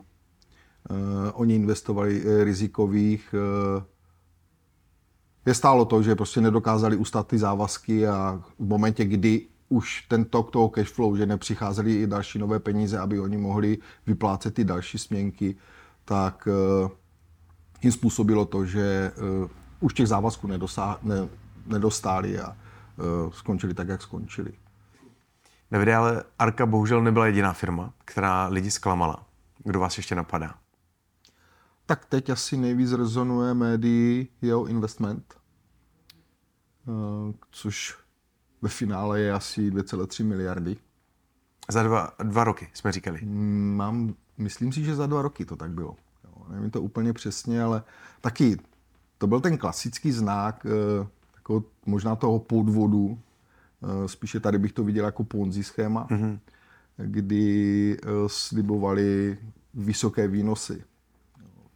oni 1.33 1.55
investovali 1.55 2.25
uh, 2.25 2.43
rizikových, 2.43 3.35
uh, 3.77 3.83
je 5.45 5.53
stálo 5.53 5.85
to, 5.85 6.03
že 6.03 6.15
prostě 6.15 6.41
nedokázali 6.41 6.97
ustát 6.97 7.27
ty 7.27 7.37
závazky 7.37 8.07
a 8.07 8.41
v 8.59 8.67
momentě, 8.67 9.05
kdy 9.05 9.47
už 9.69 10.05
ten 10.07 10.25
tok 10.25 10.51
toho 10.51 10.69
cashflow, 10.69 11.17
že 11.17 11.25
nepřicházely 11.25 11.93
i 11.93 12.07
další 12.07 12.39
nové 12.39 12.59
peníze, 12.59 12.99
aby 12.99 13.19
oni 13.19 13.37
mohli 13.37 13.77
vyplácet 14.07 14.53
ty 14.53 14.63
další 14.63 14.97
směnky, 14.97 15.55
tak 16.05 16.47
uh, 16.83 16.89
jim 17.81 17.91
způsobilo 17.91 18.45
to, 18.45 18.65
že 18.65 19.11
uh, 19.41 19.49
už 19.79 19.93
těch 19.93 20.07
závazků 20.07 20.47
nedosá, 20.47 20.99
ne, 21.03 21.27
nedostáli 21.67 22.39
a 22.39 22.57
skončili 23.31 23.73
tak, 23.73 23.87
jak 23.87 24.01
skončili. 24.01 24.53
Davide, 25.71 25.95
ale 25.95 26.23
Arka 26.39 26.65
bohužel 26.65 27.03
nebyla 27.03 27.25
jediná 27.25 27.53
firma, 27.53 27.93
která 28.05 28.47
lidi 28.47 28.71
zklamala. 28.71 29.25
Kdo 29.63 29.79
vás 29.79 29.97
ještě 29.97 30.15
napadá? 30.15 30.55
tak 31.85 32.05
teď 32.05 32.29
asi 32.29 32.57
nejvíc 32.57 32.91
rezonuje 32.91 33.53
médií 33.53 34.27
jeho 34.41 34.65
investment, 34.65 35.33
eh, 36.87 37.33
což 37.51 37.97
ve 38.61 38.69
finále 38.69 39.19
je 39.19 39.33
asi 39.33 39.71
2,3 39.71 40.23
miliardy. 40.23 40.77
Za 41.69 41.83
dva, 41.83 42.11
dva 42.23 42.43
roky 42.43 42.69
jsme 42.73 42.91
říkali. 42.91 43.19
Mm, 43.23 43.75
mám, 43.75 44.15
myslím 44.37 44.73
si, 44.73 44.83
že 44.83 44.95
za 44.95 45.07
dva 45.07 45.21
roky 45.21 45.45
to 45.45 45.55
tak 45.55 45.71
bylo. 45.71 45.95
Jo, 46.23 46.45
nevím 46.49 46.71
to 46.71 46.81
úplně 46.81 47.13
přesně, 47.13 47.63
ale 47.63 47.83
taky 48.21 48.57
to 49.17 49.27
byl 49.27 49.41
ten 49.41 49.57
klasický 49.57 50.11
znak 50.11 50.65
jako 51.43 51.63
možná 51.85 52.15
toho 52.15 52.39
podvodu. 52.39 53.19
Eh, 53.83 54.07
spíše 54.07 54.39
tady 54.39 54.57
bych 54.57 54.73
to 54.73 54.83
viděl 54.83 55.05
jako 55.05 55.23
Ponzi 55.23 55.63
schéma, 55.63 56.07
mm-hmm. 56.07 56.39
kdy 56.97 57.97
slibovali 58.27 59.37
vysoké 59.73 60.27
výnosy 60.27 60.83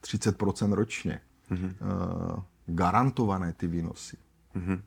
30% 0.01 0.71
ročně. 0.73 1.19
Mm-hmm. 1.51 1.73
Garantované 2.65 3.53
ty 3.53 3.67
výnosy. 3.67 4.17
Mm-hmm. 4.55 4.81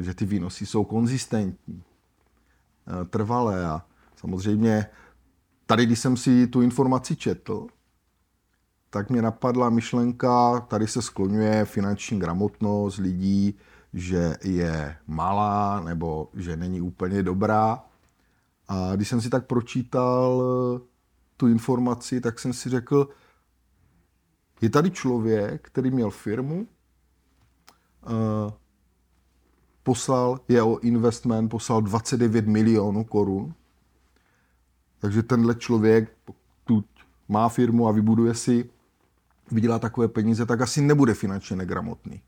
Že 0.00 0.14
ty 0.14 0.26
výnosy 0.26 0.66
jsou 0.66 0.84
konzistentní, 0.84 1.82
trvalé 3.10 3.66
a 3.66 3.82
samozřejmě 4.16 4.86
tady, 5.66 5.86
když 5.86 5.98
jsem 5.98 6.16
si 6.16 6.46
tu 6.46 6.62
informaci 6.62 7.16
četl, 7.16 7.66
tak 8.90 9.10
mě 9.10 9.22
napadla 9.22 9.70
myšlenka, 9.70 10.60
tady 10.60 10.86
se 10.86 11.02
skloňuje 11.02 11.64
finanční 11.64 12.18
gramotnost 12.18 12.98
lidí, 12.98 13.54
že 13.92 14.36
je 14.44 14.96
malá 15.06 15.80
nebo 15.80 16.30
že 16.34 16.56
není 16.56 16.80
úplně 16.80 17.22
dobrá. 17.22 17.84
A 18.68 18.96
když 18.96 19.08
jsem 19.08 19.20
si 19.20 19.30
tak 19.30 19.46
pročítal 19.46 20.42
tu 21.36 21.48
informaci, 21.48 22.20
tak 22.20 22.38
jsem 22.38 22.52
si 22.52 22.68
řekl, 22.68 23.08
je 24.60 24.70
tady 24.70 24.90
člověk, 24.90 25.68
který 25.68 25.90
měl 25.90 26.10
firmu, 26.10 26.66
uh, 28.02 28.52
poslal 29.82 30.40
jeho 30.48 30.78
investment, 30.78 31.48
poslal 31.48 31.82
29 31.82 32.46
milionů 32.46 33.04
korun. 33.04 33.54
Takže 34.98 35.22
tenhle 35.22 35.54
člověk, 35.54 36.16
pokud 36.24 36.86
má 37.28 37.48
firmu 37.48 37.88
a 37.88 37.92
vybuduje 37.92 38.34
si, 38.34 38.70
vydělá 39.50 39.78
takové 39.78 40.08
peníze, 40.08 40.46
tak 40.46 40.60
asi 40.60 40.82
nebude 40.82 41.14
finančně 41.14 41.56
negramotný. 41.56 42.22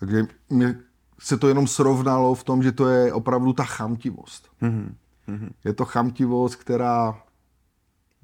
Takže 0.00 0.26
mě 0.50 0.78
se 1.18 1.36
to 1.36 1.48
jenom 1.48 1.66
srovnalo 1.66 2.34
v 2.34 2.44
tom, 2.44 2.62
že 2.62 2.72
to 2.72 2.88
je 2.88 3.12
opravdu 3.12 3.52
ta 3.52 3.64
chamtivost. 3.64 4.50
Mm-hmm. 4.62 5.50
Je 5.64 5.72
to 5.72 5.84
chamtivost, 5.84 6.56
která 6.56 7.22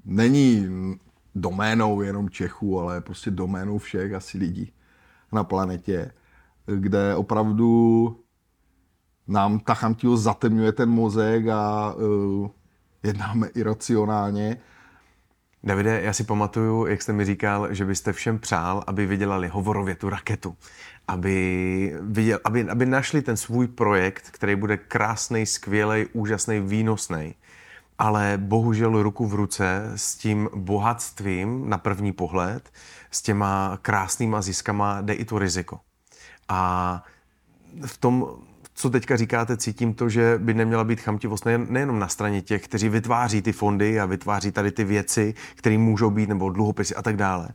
není 0.05 0.67
doménou 1.35 2.01
jenom 2.01 2.29
Čechů, 2.29 2.79
ale 2.79 3.01
prostě 3.01 3.31
doménou 3.31 3.77
všech 3.77 4.13
asi 4.13 4.37
lidí 4.37 4.73
na 5.31 5.43
planetě. 5.43 6.11
kde 6.75 7.15
opravdu 7.15 8.19
nám 9.27 9.59
ta 9.59 9.73
chamtivost 9.73 10.23
zatemňuje 10.23 10.71
ten 10.71 10.89
mozek 10.89 11.47
a 11.47 11.93
uh, 11.93 12.49
jednáme 13.03 13.47
iracionálně. 13.47 14.57
Davide, 15.63 16.01
já 16.01 16.13
si 16.13 16.23
pamatuju, 16.23 16.85
jak 16.85 17.01
jste 17.01 17.13
mi 17.13 17.25
říkal, 17.25 17.73
že 17.73 17.85
byste 17.85 18.13
všem 18.13 18.39
přál, 18.39 18.83
aby 18.87 19.05
vydělali 19.05 19.47
hovorově 19.47 19.95
tu 19.95 20.09
raketu. 20.09 20.55
Aby, 21.07 21.95
viděl, 22.01 22.39
aby, 22.43 22.69
aby 22.69 22.85
našli 22.85 23.21
ten 23.21 23.37
svůj 23.37 23.67
projekt, 23.67 24.29
který 24.31 24.55
bude 24.55 24.77
krásný, 24.77 25.45
skvělý, 25.45 26.05
úžasný, 26.13 26.59
výnosný. 26.59 27.35
Ale 27.99 28.33
bohužel 28.37 29.03
ruku 29.03 29.27
v 29.27 29.33
ruce 29.33 29.91
s 29.95 30.15
tím 30.15 30.49
bohatstvím 30.55 31.69
na 31.69 31.77
první 31.77 32.11
pohled, 32.11 32.69
s 33.11 33.21
těma 33.21 33.79
krásnýma 33.81 34.41
ziskama 34.41 35.01
jde 35.01 35.13
i 35.13 35.25
to 35.25 35.39
riziko. 35.39 35.79
A 36.49 37.03
v 37.85 37.97
tom 37.97 38.27
co 38.79 38.89
teďka 38.89 39.17
říkáte, 39.17 39.57
cítím 39.57 39.93
to, 39.93 40.09
že 40.09 40.37
by 40.37 40.53
neměla 40.53 40.83
být 40.83 41.01
chamtivost 41.01 41.45
nejen, 41.45 41.67
nejenom 41.69 41.99
na 41.99 42.07
straně 42.07 42.41
těch, 42.41 42.63
kteří 42.63 42.89
vytváří 42.89 43.41
ty 43.41 43.51
fondy 43.51 43.99
a 43.99 44.05
vytváří 44.05 44.51
tady 44.51 44.71
ty 44.71 44.83
věci, 44.83 45.33
které 45.55 45.77
můžou 45.77 46.09
být, 46.09 46.29
nebo 46.29 46.49
dluhopisy 46.49 46.95
a 46.95 47.01
tak 47.01 47.17
dále. 47.17 47.49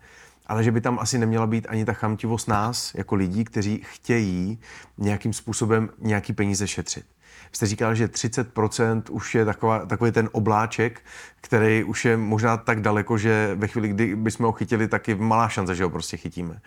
Ale 0.46 0.64
že 0.64 0.72
by 0.72 0.80
tam 0.80 0.98
asi 0.98 1.18
neměla 1.18 1.46
být 1.46 1.66
ani 1.68 1.84
ta 1.84 1.92
chamtivost 1.92 2.48
nás, 2.48 2.94
jako 2.94 3.14
lidí, 3.14 3.44
kteří 3.44 3.82
chtějí 3.84 4.58
nějakým 4.98 5.32
způsobem 5.32 5.90
nějaký 5.98 6.32
peníze 6.32 6.68
šetřit. 6.68 7.04
Jste 7.52 7.66
říkal, 7.66 7.94
že 7.94 8.06
30% 8.06 9.02
už 9.10 9.34
je 9.34 9.44
taková, 9.44 9.86
takový 9.86 10.12
ten 10.12 10.28
obláček, 10.32 11.00
který 11.40 11.84
už 11.84 12.04
je 12.04 12.16
možná 12.16 12.56
tak 12.56 12.80
daleko, 12.80 13.18
že 13.18 13.54
ve 13.54 13.68
chvíli, 13.68 13.88
kdy 13.88 14.16
bychom 14.16 14.46
ho 14.46 14.52
chytili, 14.52 14.88
tak 14.88 15.08
je 15.08 15.14
malá 15.14 15.48
šance, 15.48 15.74
že 15.74 15.84
ho 15.84 15.90
prostě 15.90 16.16
chytíme. 16.16 16.60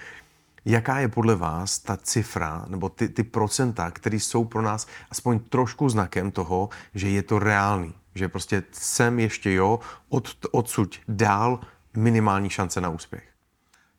Jaká 0.65 1.00
je 1.00 1.08
podle 1.08 1.36
vás 1.36 1.79
ta 1.79 1.98
cifra 1.98 2.65
nebo 2.67 2.89
ty, 2.89 3.10
ty 3.10 3.24
procenta, 3.24 3.91
které 3.91 4.17
jsou 4.17 4.46
pro 4.46 4.62
nás 4.62 4.88
aspoň 5.12 5.39
trošku 5.39 5.89
znakem 5.89 6.32
toho, 6.32 6.70
že 6.94 7.10
je 7.10 7.24
to 7.24 7.39
reálný? 7.39 7.96
Že 8.15 8.29
prostě 8.29 8.63
sem 8.72 9.20
ještě 9.20 9.53
jo, 9.53 9.79
od, 10.10 10.29
odsud 10.51 11.00
dál 11.08 11.60
minimální 11.98 12.50
šance 12.50 12.82
na 12.82 12.89
úspěch. 12.89 13.35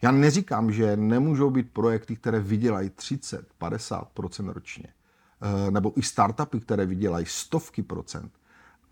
Já 0.02 0.10
neříkám, 0.10 0.72
že 0.72 0.96
nemůžou 0.96 1.50
být 1.50 1.72
projekty, 1.72 2.16
které 2.16 2.40
vydělají 2.40 2.90
30-50% 2.90 4.52
ročně. 4.52 4.86
Eh, 4.86 5.70
nebo 5.70 5.92
i 5.96 6.02
startupy, 6.02 6.60
které 6.60 6.86
vydělají 6.86 7.26
stovky 7.28 7.82
procent. 7.82 8.32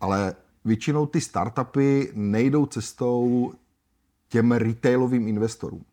Ale 0.01 0.35
většinou 0.65 1.05
ty 1.05 1.21
startupy 1.21 2.11
nejdou 2.13 2.65
cestou 2.65 3.53
těm 4.29 4.51
retailovým 4.51 5.27
investorům 5.27 5.85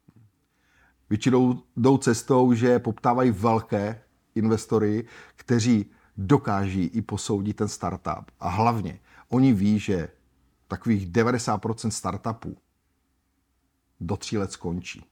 většinou 1.12 1.62
jdou 1.76 1.99
cestou, 1.99 2.52
že 2.52 2.78
poptávají 2.78 3.31
velké 3.31 4.00
investory, 4.35 5.04
kteří 5.37 5.87
dokáží 6.16 6.85
i 6.85 7.02
posoudit 7.02 7.57
ten 7.57 7.69
startup. 7.69 8.31
A 8.40 8.49
hlavně, 8.49 9.00
oni 9.28 9.52
ví, 9.52 9.78
že 9.78 10.09
takových 10.69 11.09
90% 11.11 11.88
startupů 11.88 12.57
do 14.03 14.17
tří 14.17 14.39
let 14.39 14.53
skončí. 14.53 15.05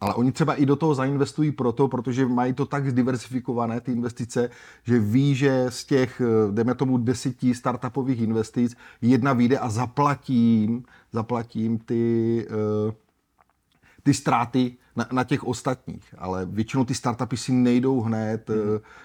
Ale 0.00 0.14
oni 0.14 0.32
třeba 0.32 0.54
i 0.54 0.66
do 0.66 0.76
toho 0.76 0.94
zainvestují 0.94 1.52
proto, 1.52 1.88
protože 1.88 2.26
mají 2.26 2.52
to 2.52 2.66
tak 2.66 2.92
diversifikované, 2.92 3.80
ty 3.80 3.92
investice, 3.92 4.50
že 4.82 4.98
ví, 4.98 5.34
že 5.34 5.66
z 5.68 5.84
těch, 5.84 6.22
dejme 6.50 6.74
tomu, 6.74 6.98
deseti 6.98 7.54
startupových 7.54 8.20
investic 8.20 8.76
jedna 9.02 9.32
vyjde 9.32 9.58
a 9.58 9.68
zaplatím, 9.70 10.84
zaplatím 11.12 11.78
ty, 11.78 12.46
uh, 12.86 12.92
ty 14.02 14.14
ztráty 14.14 14.76
na, 14.96 15.08
na 15.12 15.24
těch 15.24 15.44
ostatních, 15.44 16.14
ale 16.18 16.46
většinou 16.46 16.84
ty 16.84 16.94
startupy 16.94 17.36
si 17.36 17.52
nejdou 17.52 18.00
hned 18.00 18.48
mm. 18.48 18.54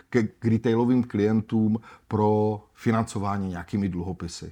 ke, 0.09 0.23
k 0.23 0.45
retailovým 0.45 1.03
klientům 1.03 1.79
pro 2.07 2.61
financování 2.73 3.49
nějakými 3.49 3.89
dluhopisy. 3.89 4.51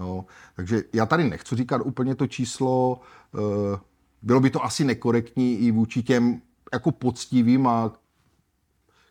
Jo? 0.00 0.24
Takže 0.56 0.82
já 0.92 1.06
tady 1.06 1.30
nechci 1.30 1.56
říkat 1.56 1.82
úplně 1.84 2.14
to 2.14 2.26
číslo, 2.26 3.00
eh, 3.34 3.78
bylo 4.22 4.40
by 4.40 4.50
to 4.50 4.64
asi 4.64 4.84
nekorektní 4.84 5.58
i 5.58 5.70
vůči 5.70 6.02
těm 6.02 6.42
jako 6.72 6.92
poctivým 6.92 7.66
a 7.66 7.92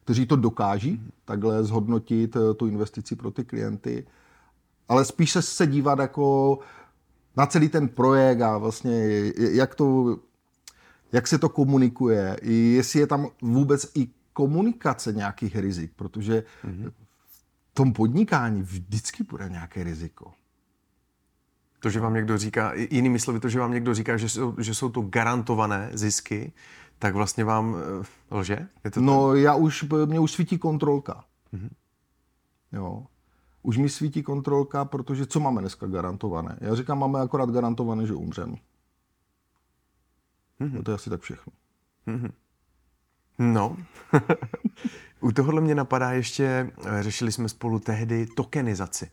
kteří 0.03 0.25
to 0.25 0.35
dokáží 0.35 1.01
takhle 1.25 1.63
zhodnotit 1.63 2.35
eh, 2.35 2.53
tu 2.53 2.67
investici 2.67 3.15
pro 3.15 3.31
ty 3.31 3.45
klienty, 3.45 4.07
ale 4.89 5.05
spíš 5.05 5.37
se 5.39 5.67
dívat 5.67 5.99
jako 5.99 6.59
na 7.37 7.45
celý 7.45 7.69
ten 7.69 7.87
projekt 7.87 8.41
a 8.41 8.57
vlastně 8.57 9.23
jak 9.35 9.75
to 9.75 10.17
jak 11.11 11.27
se 11.27 11.37
to 11.37 11.49
komunikuje, 11.49 12.37
jestli 12.43 12.99
je 12.99 13.07
tam 13.07 13.27
vůbec 13.41 13.91
i 13.95 14.07
komunikace 14.33 15.13
nějakých 15.13 15.55
rizik, 15.55 15.91
protože 15.95 16.43
mm-hmm. 16.65 16.91
v 17.71 17.73
tom 17.73 17.93
podnikání 17.93 18.61
vždycky 18.61 19.23
bude 19.23 19.49
nějaké 19.49 19.83
riziko. 19.83 20.33
To, 21.79 21.89
že 21.89 21.99
vám 21.99 22.13
někdo 22.13 22.37
říká, 22.37 22.73
jinými 22.73 23.19
slovy, 23.19 23.39
to, 23.39 23.49
že 23.49 23.59
vám 23.59 23.71
někdo 23.71 23.93
říká, 23.93 24.17
že 24.17 24.29
jsou, 24.29 24.55
že 24.57 24.75
jsou 24.75 24.89
to 24.89 25.01
garantované 25.01 25.89
zisky, 25.93 26.53
tak 26.99 27.15
vlastně 27.15 27.43
vám 27.43 27.73
uh, 27.73 28.37
lže? 28.37 28.67
Je 28.83 28.91
to 28.91 29.01
no, 29.01 29.35
já 29.35 29.55
už, 29.55 29.85
mě 30.05 30.19
už 30.19 30.31
svítí 30.31 30.57
kontrolka. 30.57 31.23
Mm-hmm. 31.53 31.69
Jo. 32.71 33.05
Už 33.61 33.77
mi 33.77 33.89
svítí 33.89 34.23
kontrolka, 34.23 34.85
protože 34.85 35.25
co 35.25 35.39
máme 35.39 35.61
dneska 35.61 35.87
garantované? 35.87 36.57
Já 36.61 36.75
říkám, 36.75 36.99
máme 36.99 37.19
akorát 37.19 37.49
garantované, 37.49 38.05
že 38.05 38.13
umřeme. 38.13 38.55
Mm-hmm. 40.61 40.83
to 40.83 40.91
je 40.91 40.95
asi 40.95 41.09
tak 41.09 41.21
všechno. 41.21 41.53
Mm-hmm. 42.07 42.31
No, 43.39 43.77
u 45.19 45.31
tohohle 45.31 45.61
mě 45.61 45.75
napadá 45.75 46.11
ještě, 46.11 46.71
eh, 46.85 47.03
řešili 47.03 47.31
jsme 47.31 47.49
spolu 47.49 47.79
tehdy 47.79 48.25
tokenizaci. 48.25 49.09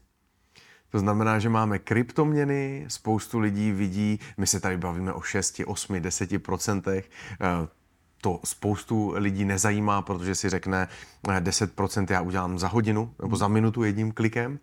To 0.94 0.98
znamená, 0.98 1.38
že 1.38 1.48
máme 1.48 1.78
kryptoměny, 1.78 2.84
spoustu 2.88 3.38
lidí 3.38 3.72
vidí, 3.72 4.20
my 4.36 4.46
se 4.46 4.60
tady 4.60 4.76
bavíme 4.76 5.12
o 5.12 5.20
6, 5.20 5.60
8, 5.66 6.00
10 6.00 6.38
procentech, 6.38 7.10
eh, 7.40 7.68
to 8.20 8.40
spoustu 8.44 9.12
lidí 9.16 9.44
nezajímá, 9.44 10.02
protože 10.02 10.34
si 10.34 10.48
řekne 10.48 10.88
10% 11.40 12.10
eh, 12.10 12.14
já 12.14 12.20
udělám 12.20 12.58
za 12.58 12.68
hodinu 12.68 13.14
nebo 13.22 13.36
za 13.36 13.48
minutu 13.48 13.82
jedním 13.82 14.12
klikem. 14.12 14.58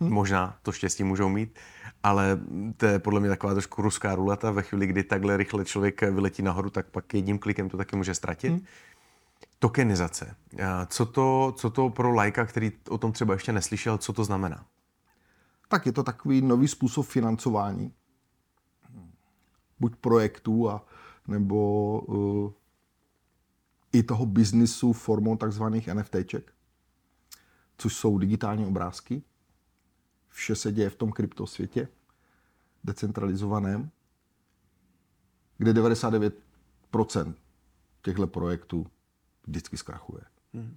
Hm. 0.00 0.10
Možná 0.10 0.56
to 0.62 0.72
štěstí 0.72 1.04
můžou 1.04 1.28
mít 1.28 1.58
ale 2.02 2.38
to 2.76 2.86
je 2.86 2.98
podle 2.98 3.20
mě 3.20 3.28
taková 3.28 3.52
trošku 3.52 3.82
ruská 3.82 4.14
ruleta. 4.14 4.50
Ve 4.50 4.62
chvíli, 4.62 4.86
kdy 4.86 5.02
takhle 5.02 5.36
rychle 5.36 5.64
člověk 5.64 6.02
vyletí 6.02 6.42
nahoru, 6.42 6.70
tak 6.70 6.86
pak 6.86 7.14
jedním 7.14 7.38
klikem 7.38 7.68
to 7.68 7.76
taky 7.76 7.96
může 7.96 8.14
ztratit. 8.14 8.50
Hmm. 8.50 8.64
Tokenizace. 9.58 10.36
Co 10.86 11.06
to, 11.06 11.54
co 11.56 11.70
to 11.70 11.90
pro 11.90 12.14
lajka, 12.14 12.46
který 12.46 12.72
o 12.88 12.98
tom 12.98 13.12
třeba 13.12 13.34
ještě 13.34 13.52
neslyšel, 13.52 13.98
co 13.98 14.12
to 14.12 14.24
znamená? 14.24 14.64
Tak 15.72 15.86
je 15.86 15.92
to 15.92 16.02
takový 16.02 16.42
nový 16.42 16.68
způsob 16.68 17.06
financování. 17.06 17.94
Buď 19.80 19.96
projektů, 19.96 20.70
a, 20.70 20.86
nebo 21.28 22.00
uh, 22.00 22.52
i 23.92 24.02
toho 24.02 24.26
biznisu 24.26 24.92
formou 24.92 25.36
takzvaných 25.36 25.88
NFTček, 25.94 26.52
což 27.78 27.96
jsou 27.96 28.18
digitální 28.18 28.66
obrázky, 28.66 29.22
Vše 30.28 30.56
se 30.56 30.72
děje 30.72 30.90
v 30.90 30.96
tom 30.96 31.12
kryptosvětě, 31.12 31.88
decentralizovaném, 32.84 33.90
kde 35.58 35.72
99% 35.72 37.34
těchto 38.02 38.26
projektů 38.26 38.86
vždycky 39.46 39.76
zkrachuje. 39.76 40.22
Hmm. 40.54 40.76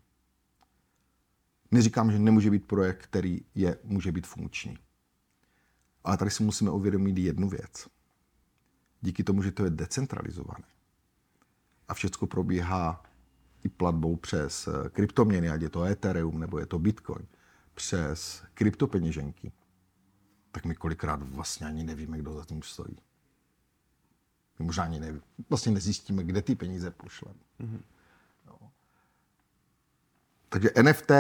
Neříkám, 1.72 2.12
že 2.12 2.20
nemůže 2.20 2.52
být 2.52 2.68
projekt, 2.68 3.04
který 3.04 3.42
je, 3.56 3.78
může 3.84 4.12
být 4.12 4.28
funkční. 4.28 4.78
Ale 6.06 6.18
tady 6.18 6.32
si 6.32 6.44
musíme 6.44 6.72
uvědomit 6.72 7.18
jednu 7.18 7.50
věc. 7.50 7.88
Díky 9.02 9.24
tomu, 9.24 9.44
že 9.44 9.52
to 9.52 9.64
je 9.64 9.70
decentralizované 9.70 10.66
a 11.88 11.94
všechno 11.94 12.28
probíhá 12.28 13.04
i 13.64 13.70
platbou 13.70 14.16
přes 14.16 14.68
eh, 14.68 14.90
kryptoměny, 14.90 15.50
ať 15.50 15.62
je 15.62 15.70
to 15.70 15.84
Ethereum 15.84 16.40
nebo 16.40 16.60
je 16.60 16.66
to 16.66 16.80
Bitcoin, 16.80 17.28
přes 17.74 18.44
kryptopeněženky, 18.54 19.52
tak 20.52 20.66
my 20.66 20.76
kolikrát 20.76 21.24
vlastně 21.24 21.68
ani 21.68 21.84
nevíme, 21.84 22.18
kdo 22.18 22.34
za 22.34 22.46
tím 22.46 22.62
stojí. 22.62 22.98
My 24.60 24.66
možná 24.66 24.84
ani 24.84 25.00
neví, 25.00 25.22
vlastně 25.50 25.72
nezjistíme, 25.72 26.24
kde 26.24 26.42
ty 26.42 26.56
peníze 26.56 26.92
pošleme. 26.92 27.40
Mm-hmm. 27.60 27.82
No. 28.48 28.72
Takže 30.50 30.70
NFT 30.82 31.12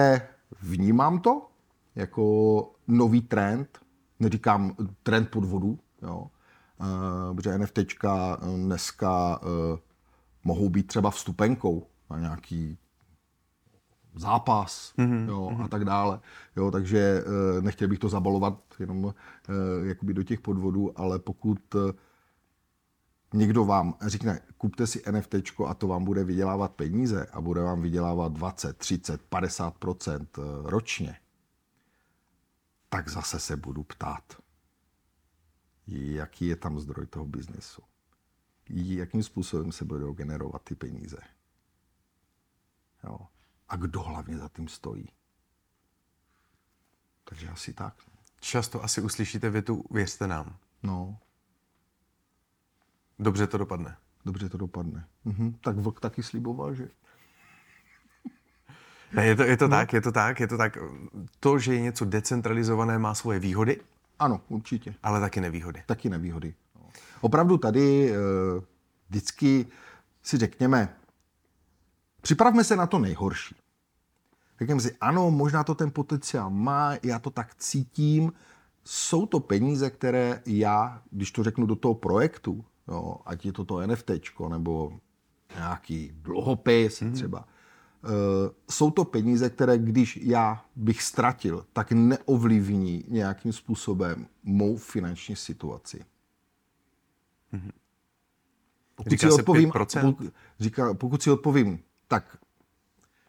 vnímám 0.62 1.20
to 1.20 1.50
jako 1.96 2.76
nový 2.88 3.22
trend, 3.22 3.80
neříkám 4.20 4.76
trend 5.04 5.30
podvodu, 5.30 5.80
jo, 6.02 6.28
uh, 6.80 7.36
protože 7.36 7.58
NFTčka 7.58 8.38
dneska 8.56 9.42
uh, 9.42 9.80
mohou 10.44 10.70
být 10.70 10.88
třeba 10.88 11.12
vstupenkou 11.12 11.88
na 12.10 12.20
nějaký 12.20 12.78
zápas 14.16 14.94
mm-hmm. 14.98 15.28
jo, 15.28 15.58
a 15.64 15.68
tak 15.68 15.86
dále. 15.86 16.20
Jo, 16.56 16.72
takže 16.72 17.00
e, 17.00 17.62
nechtěl 17.62 17.88
bych 17.88 18.00
to 18.00 18.10
zabalovat 18.10 18.60
jenom 18.80 19.14
e, 19.50 19.88
jakoby 19.88 20.14
do 20.14 20.24
těch 20.24 20.40
podvodů, 20.40 21.00
ale 21.00 21.20
pokud 21.20 21.76
e, 21.76 21.80
někdo 23.34 23.66
vám 23.66 23.94
řekne, 24.02 24.40
kupte 24.58 24.88
si 24.88 25.04
NFT 25.12 25.36
a 25.66 25.74
to 25.74 25.88
vám 25.88 26.04
bude 26.04 26.24
vydělávat 26.24 26.72
peníze 26.72 27.28
a 27.34 27.42
bude 27.42 27.62
vám 27.62 27.82
vydělávat 27.82 28.34
20, 28.34 28.78
30, 28.78 29.22
50% 29.32 30.28
ročně, 30.64 31.16
tak 32.96 33.10
zase 33.10 33.40
se 33.40 33.58
budu 33.58 33.84
ptát, 33.84 34.42
jaký 35.88 36.48
je 36.48 36.56
tam 36.56 36.80
zdroj 36.80 37.06
toho 37.06 37.26
biznesu. 37.26 37.82
Jakým 38.70 39.24
způsobem 39.24 39.72
se 39.72 39.86
budou 39.86 40.14
generovat 40.14 40.64
ty 40.64 40.76
peníze. 40.76 41.18
Jo. 43.04 43.18
A 43.70 43.76
kdo 43.76 44.02
hlavně 44.02 44.38
za 44.38 44.50
tím 44.50 44.68
stojí. 44.68 45.10
Takže 47.24 47.50
asi 47.50 47.74
tak. 47.74 47.96
Často 48.40 48.84
asi 48.84 49.02
uslyšíte 49.02 49.50
větu, 49.50 49.84
věřte 49.92 50.28
nám. 50.28 50.58
No. 50.84 51.20
Dobře 53.20 53.48
to 53.48 53.58
dopadne. 53.58 53.98
Dobře 54.26 54.50
to 54.50 54.58
dopadne. 54.58 55.08
Mhm. 55.26 55.54
Tak 55.54 55.78
vlk 55.78 56.00
taky 56.00 56.24
sliboval, 56.24 56.76
že? 56.76 56.90
Ne, 59.16 59.26
je 59.26 59.36
to, 59.36 59.44
je 59.44 59.58
to 59.58 59.68
no. 59.68 59.72
tak, 59.72 59.94
je 59.94 60.02
to 60.02 60.12
tak, 60.12 60.40
je 60.40 60.48
to 60.48 60.58
tak. 60.58 60.78
To, 61.40 61.60
že 61.60 61.74
je 61.74 61.82
něco 61.82 62.06
decentralizované, 62.06 63.00
má 63.00 63.14
svoje 63.14 63.40
výhody. 63.40 63.82
Ano, 64.20 64.42
určitě. 64.50 64.96
Ale 65.04 65.20
taky 65.20 65.42
nevýhody. 65.42 65.84
Taky 65.86 66.10
nevýhody. 66.10 66.54
Opravdu 67.22 67.58
tady 67.58 68.12
e, 68.12 68.16
vždycky 69.10 69.66
si 70.24 70.38
řekněme, 70.38 70.96
připravme 72.22 72.64
se 72.64 72.76
na 72.76 72.88
to 72.88 73.00
nejhorší. 73.00 73.56
Řekněme 74.60 74.82
si, 74.82 74.96
ano, 75.02 75.32
možná 75.32 75.64
to 75.64 75.76
ten 75.76 75.92
potenciál 75.92 76.50
má, 76.50 76.94
já 77.04 77.20
to 77.20 77.30
tak 77.30 77.56
cítím, 77.56 78.32
jsou 78.84 79.26
to 79.26 79.40
peníze, 79.40 79.90
které 79.90 80.42
já, 80.46 81.02
když 81.12 81.32
to 81.32 81.44
řeknu 81.44 81.66
do 81.66 81.76
toho 81.76 81.94
projektu, 81.94 82.66
jo, 82.88 83.18
ať 83.26 83.46
je 83.46 83.54
to 83.54 83.66
to 83.66 83.88
NFT, 83.88 84.12
nebo 84.50 85.00
nějaký 85.56 86.12
dluhopis 86.14 87.02
mm. 87.02 87.14
třeba, 87.14 87.46
jsou 88.70 88.92
to 88.92 89.06
peníze, 89.06 89.50
které 89.50 89.78
když 89.78 90.20
já 90.22 90.66
bych 90.76 91.04
ztratil, 91.04 91.66
tak 91.74 91.92
neovlivní 91.92 93.04
nějakým 93.08 93.54
způsobem 93.54 94.28
mou 94.44 94.78
finanční 94.78 95.36
situaci. 95.36 96.06
Mm. 97.52 97.72
Pokud 98.96 99.10
říká 99.10 99.28
si 99.28 99.34
odpovím, 99.34 99.72
pokud, 100.02 100.34
říká, 100.60 100.94
pokud 100.94 101.24
si 101.24 101.32
odpovím, 101.32 101.80
tak 102.08 102.38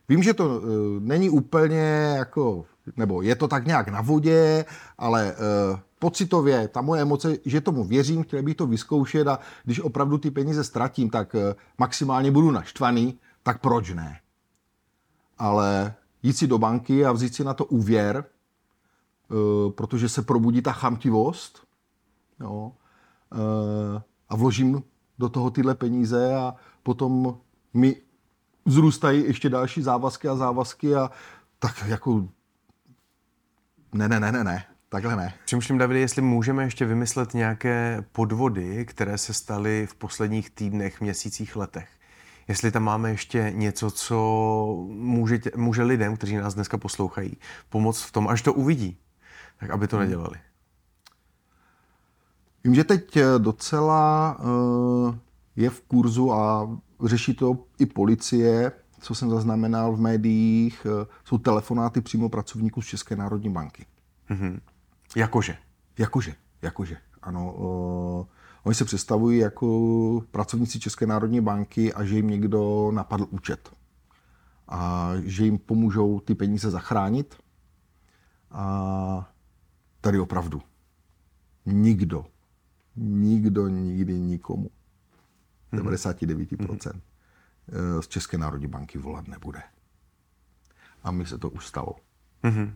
vím, 0.09 0.23
že 0.23 0.35
to 0.35 0.59
uh, 0.59 0.65
není 1.01 1.31
úplně 1.31 2.15
jako 2.17 2.65
nebo 2.97 3.23
je 3.23 3.37
to 3.37 3.49
tak 3.49 3.67
nějak 3.67 3.89
na 3.89 4.01
vodě, 4.01 4.65
ale 4.99 5.35
uh, 5.73 5.79
pocitově, 5.99 6.69
ta 6.69 6.81
moje 6.81 7.03
emoce, 7.03 7.37
že 7.45 7.61
tomu 7.61 7.85
věřím, 7.85 8.23
chtěl 8.23 8.43
bych 8.43 8.57
to 8.57 8.67
vyzkoušet 8.67 9.29
a 9.29 9.39
když 9.65 9.81
opravdu 9.81 10.19
ty 10.19 10.31
peníze 10.31 10.65
ztratím, 10.65 11.11
tak 11.11 11.35
uh, 11.35 11.41
maximálně 11.79 12.31
budu 12.31 12.51
naštvaný, 12.51 13.19
tak 13.43 13.61
proč 13.61 13.91
ne? 13.91 14.21
Ale 15.39 15.95
jít 16.23 16.33
si 16.33 16.47
do 16.47 16.59
banky 16.59 17.07
a 17.07 17.13
vzít 17.13 17.35
si 17.35 17.45
na 17.45 17.55
to 17.55 17.65
úvěr, 17.65 18.25
uh, 19.29 19.73
protože 19.73 20.09
se 20.09 20.23
probudí 20.23 20.63
ta 20.63 20.73
chamtivost, 20.73 21.67
jo, 22.41 22.73
uh, 23.33 24.03
a 24.29 24.37
vložím 24.37 24.83
do 25.19 25.29
toho 25.29 25.51
tyhle 25.51 25.75
peníze 25.75 26.35
a 26.35 26.55
potom 26.83 27.39
mi 27.75 27.97
vzrůstají 28.65 29.25
ještě 29.25 29.49
další 29.49 29.83
závazky 29.83 30.29
a 30.29 30.37
závazky 30.37 30.95
a 30.95 31.11
tak 31.59 31.85
jako 31.87 32.29
ne, 33.93 34.09
ne, 34.09 34.21
ne, 34.21 34.33
ne, 34.33 34.45
ne. 34.45 34.65
Takhle 34.89 35.17
ne. 35.17 35.35
Přemýšlím, 35.45 35.79
Davide, 35.79 36.01
jestli 36.01 36.23
můžeme 36.23 36.65
ještě 36.65 36.85
vymyslet 36.85 37.35
nějaké 37.35 38.05
podvody, 38.13 38.87
které 38.87 39.19
se 39.19 39.33
staly 39.35 39.87
v 39.87 39.95
posledních 39.95 40.51
týdnech, 40.51 41.01
měsících, 41.01 41.57
letech. 41.57 41.89
Jestli 42.49 42.71
tam 42.71 42.83
máme 42.83 43.11
ještě 43.11 43.53
něco, 43.55 43.91
co 43.91 44.87
může, 44.89 45.39
tě, 45.39 45.51
může 45.57 45.83
lidem, 45.83 46.17
kteří 46.17 46.37
nás 46.37 46.55
dneska 46.55 46.79
poslouchají, 46.79 47.37
pomoct 47.69 48.03
v 48.03 48.13
tom, 48.13 48.29
až 48.29 48.43
to 48.43 48.53
uvidí, 48.53 48.99
tak 49.61 49.71
aby 49.71 49.89
to 49.89 49.97
hmm. 49.97 50.05
nedělali. 50.05 50.39
Vím, 52.65 52.75
že 52.75 52.85
teď 52.85 53.17
eh, 53.17 53.25
docela 53.39 54.37
uh, 54.39 55.15
je 55.57 55.71
v 55.71 55.81
kurzu 55.81 56.33
a 56.33 56.77
řeší 57.05 57.35
to 57.35 57.59
i 57.79 57.87
policie, 57.87 58.73
co 59.01 59.15
jsem 59.15 59.31
zaznamenal 59.31 59.93
v 59.93 60.01
médiích, 60.01 60.87
eh, 60.87 61.07
jsou 61.25 61.39
telefonáty 61.39 62.01
přímo 62.01 62.29
pracovníků 62.29 62.83
z 62.83 62.87
České 62.87 63.17
národní 63.17 63.51
banky. 63.51 63.87
Mm-hmm. 64.31 64.61
Jakože? 65.17 65.57
Jakože, 65.99 66.35
jakože, 66.63 66.97
ano. 67.23 67.55
Oni 68.67 68.75
se 68.75 68.85
představují 68.85 69.39
jako 69.39 70.25
pracovníci 70.31 70.81
České 70.81 71.07
národní 71.07 71.41
banky 71.41 71.93
a 71.95 72.05
že 72.05 72.17
jim 72.17 72.31
někdo 72.31 72.91
napadl 72.95 73.27
účet. 73.31 73.71
A 74.69 75.11
že 75.25 75.45
jim 75.45 75.59
pomůžou 75.59 76.21
ty 76.21 76.35
peníze 76.35 76.71
zachránit. 76.71 77.37
A 78.51 79.33
tady 80.01 80.19
opravdu 80.19 80.63
nikdo, 81.67 82.27
nikdo 82.97 83.69
nikdy 83.69 84.21
nikomu, 84.21 84.71
99%, 85.73 86.57
mm-hmm 86.57 87.01
Eh, 87.69 88.03
z 88.03 88.09
České 88.09 88.39
národní 88.39 88.67
banky 88.67 88.99
volat 88.99 89.29
nebude. 89.29 89.63
A 91.03 91.11
mi 91.11 91.27
se 91.27 91.39
to 91.39 91.51
už 91.51 91.67
stalo. 91.67 91.97
Mm-hmm. 92.45 92.73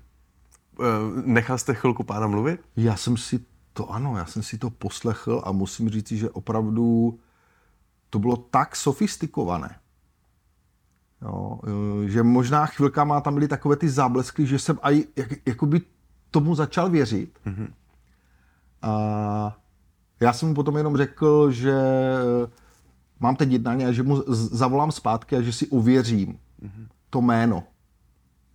Nechal 1.24 1.58
jste 1.58 1.74
chvilku 1.74 2.04
pána 2.04 2.26
mluvit? 2.26 2.60
Já 2.76 2.96
jsem 2.96 3.16
si 3.16 3.38
to, 3.72 3.92
ano, 3.92 4.16
já 4.16 4.26
jsem 4.26 4.42
si 4.42 4.58
to 4.58 4.70
poslechl 4.70 5.42
a 5.44 5.52
musím 5.52 5.90
říct, 5.90 6.12
že 6.12 6.30
opravdu 6.30 7.18
to 8.10 8.18
bylo 8.18 8.36
tak 8.36 8.76
sofistikované. 8.76 9.78
Jo, 11.22 11.60
eh, 11.64 12.08
že 12.08 12.22
možná 12.22 12.66
chvilkama 12.66 13.20
tam 13.20 13.34
byly 13.34 13.48
takové 13.48 13.76
ty 13.76 13.88
záblesky, 13.88 14.46
že 14.46 14.58
jsem 14.58 14.78
aj 14.82 15.04
jak, 15.16 15.28
jakoby 15.46 15.80
tomu 16.30 16.54
začal 16.54 16.90
věřit. 16.90 17.38
Mm-hmm. 17.46 17.68
A 18.82 19.58
já 20.20 20.32
jsem 20.32 20.48
mu 20.48 20.54
potom 20.54 20.76
jenom 20.76 20.96
řekl, 20.96 21.50
že 21.50 21.74
mám 23.20 23.36
teď 23.36 23.50
jednání 23.50 23.84
a 23.84 23.92
že 23.92 24.02
mu 24.02 24.22
zavolám 24.32 24.92
zpátky 24.92 25.36
a 25.36 25.42
že 25.42 25.52
si 25.52 25.66
uvěřím 25.66 26.38
mm-hmm. 26.62 26.86
to 27.10 27.20
jméno. 27.20 27.64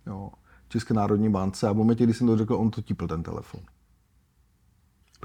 Jo, 0.06 0.30
České 0.68 0.94
národní 0.94 1.30
bance 1.30 1.68
a 1.68 1.72
v 1.72 1.76
momentě, 1.76 2.04
kdy 2.04 2.14
jsem 2.14 2.26
to 2.26 2.36
řekl, 2.36 2.54
on 2.54 2.70
to 2.70 2.82
tipl 2.82 3.08
ten 3.08 3.22
telefon. 3.22 3.60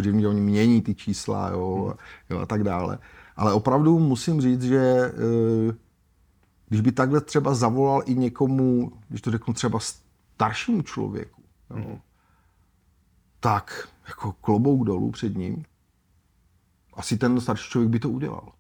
Protože 0.01 0.13
mě 0.13 0.27
oni 0.27 0.41
mění 0.41 0.81
ty 0.81 0.95
čísla 0.95 1.49
jo, 1.49 1.85
mm. 1.85 1.93
jo, 2.29 2.41
a 2.41 2.45
tak 2.45 2.63
dále. 2.63 2.99
Ale 3.35 3.53
opravdu 3.53 3.99
musím 3.99 4.41
říct, 4.41 4.63
že 4.63 4.77
e, 4.77 5.11
když 6.69 6.81
by 6.81 6.91
takhle 6.91 7.21
třeba 7.21 7.53
zavolal 7.53 8.01
i 8.05 8.15
někomu, 8.15 8.91
když 9.09 9.21
to 9.21 9.31
řeknu 9.31 9.53
třeba 9.53 9.79
staršímu 9.79 10.81
člověku, 10.81 11.41
jo, 11.69 11.77
mm. 11.77 11.99
tak 13.39 13.89
jako 14.07 14.31
klobouk 14.31 14.85
dolů 14.85 15.11
před 15.11 15.37
ním, 15.37 15.65
asi 16.93 17.17
ten 17.17 17.41
starší 17.41 17.69
člověk 17.69 17.89
by 17.91 17.99
to 17.99 18.09
udělal. 18.09 18.51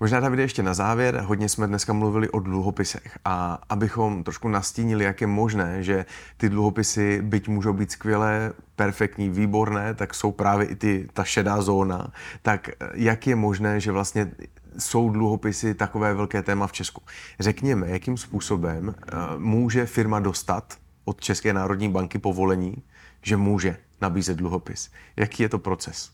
Možná, 0.00 0.20
Davide, 0.20 0.42
ještě 0.42 0.62
na 0.62 0.74
závěr. 0.74 1.20
Hodně 1.20 1.48
jsme 1.48 1.66
dneska 1.66 1.92
mluvili 1.92 2.30
o 2.30 2.40
dluhopisech 2.40 3.18
a 3.24 3.58
abychom 3.68 4.24
trošku 4.24 4.48
nastínili, 4.48 5.04
jak 5.04 5.20
je 5.20 5.26
možné, 5.26 5.82
že 5.82 6.06
ty 6.36 6.48
dluhopisy, 6.48 7.22
byť 7.22 7.48
můžou 7.48 7.72
být 7.72 7.92
skvělé, 7.92 8.52
perfektní, 8.76 9.30
výborné, 9.30 9.94
tak 9.94 10.14
jsou 10.14 10.32
právě 10.32 10.66
i 10.66 10.76
ty, 10.76 11.08
ta 11.12 11.24
šedá 11.24 11.62
zóna. 11.62 12.12
Tak 12.42 12.70
jak 12.94 13.26
je 13.26 13.36
možné, 13.36 13.80
že 13.80 13.92
vlastně 13.92 14.32
jsou 14.78 15.10
dluhopisy 15.10 15.74
takové 15.74 16.14
velké 16.14 16.42
téma 16.42 16.66
v 16.66 16.72
Česku? 16.72 17.02
Řekněme, 17.40 17.88
jakým 17.88 18.16
způsobem 18.16 18.94
eh, 18.98 19.12
může 19.38 19.86
firma 19.86 20.20
dostat 20.20 20.78
od 21.04 21.20
České 21.20 21.52
národní 21.52 21.88
banky 21.88 22.18
povolení, 22.18 22.82
že 23.22 23.36
může 23.36 23.76
nabízet 24.00 24.36
dluhopis. 24.36 24.90
Jaký 25.16 25.42
je 25.42 25.48
to 25.48 25.58
proces? 25.58 26.10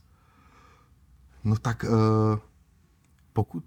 No 1.44 1.56
tak... 1.56 1.84
Uh 1.84 2.38
pokud 3.34 3.64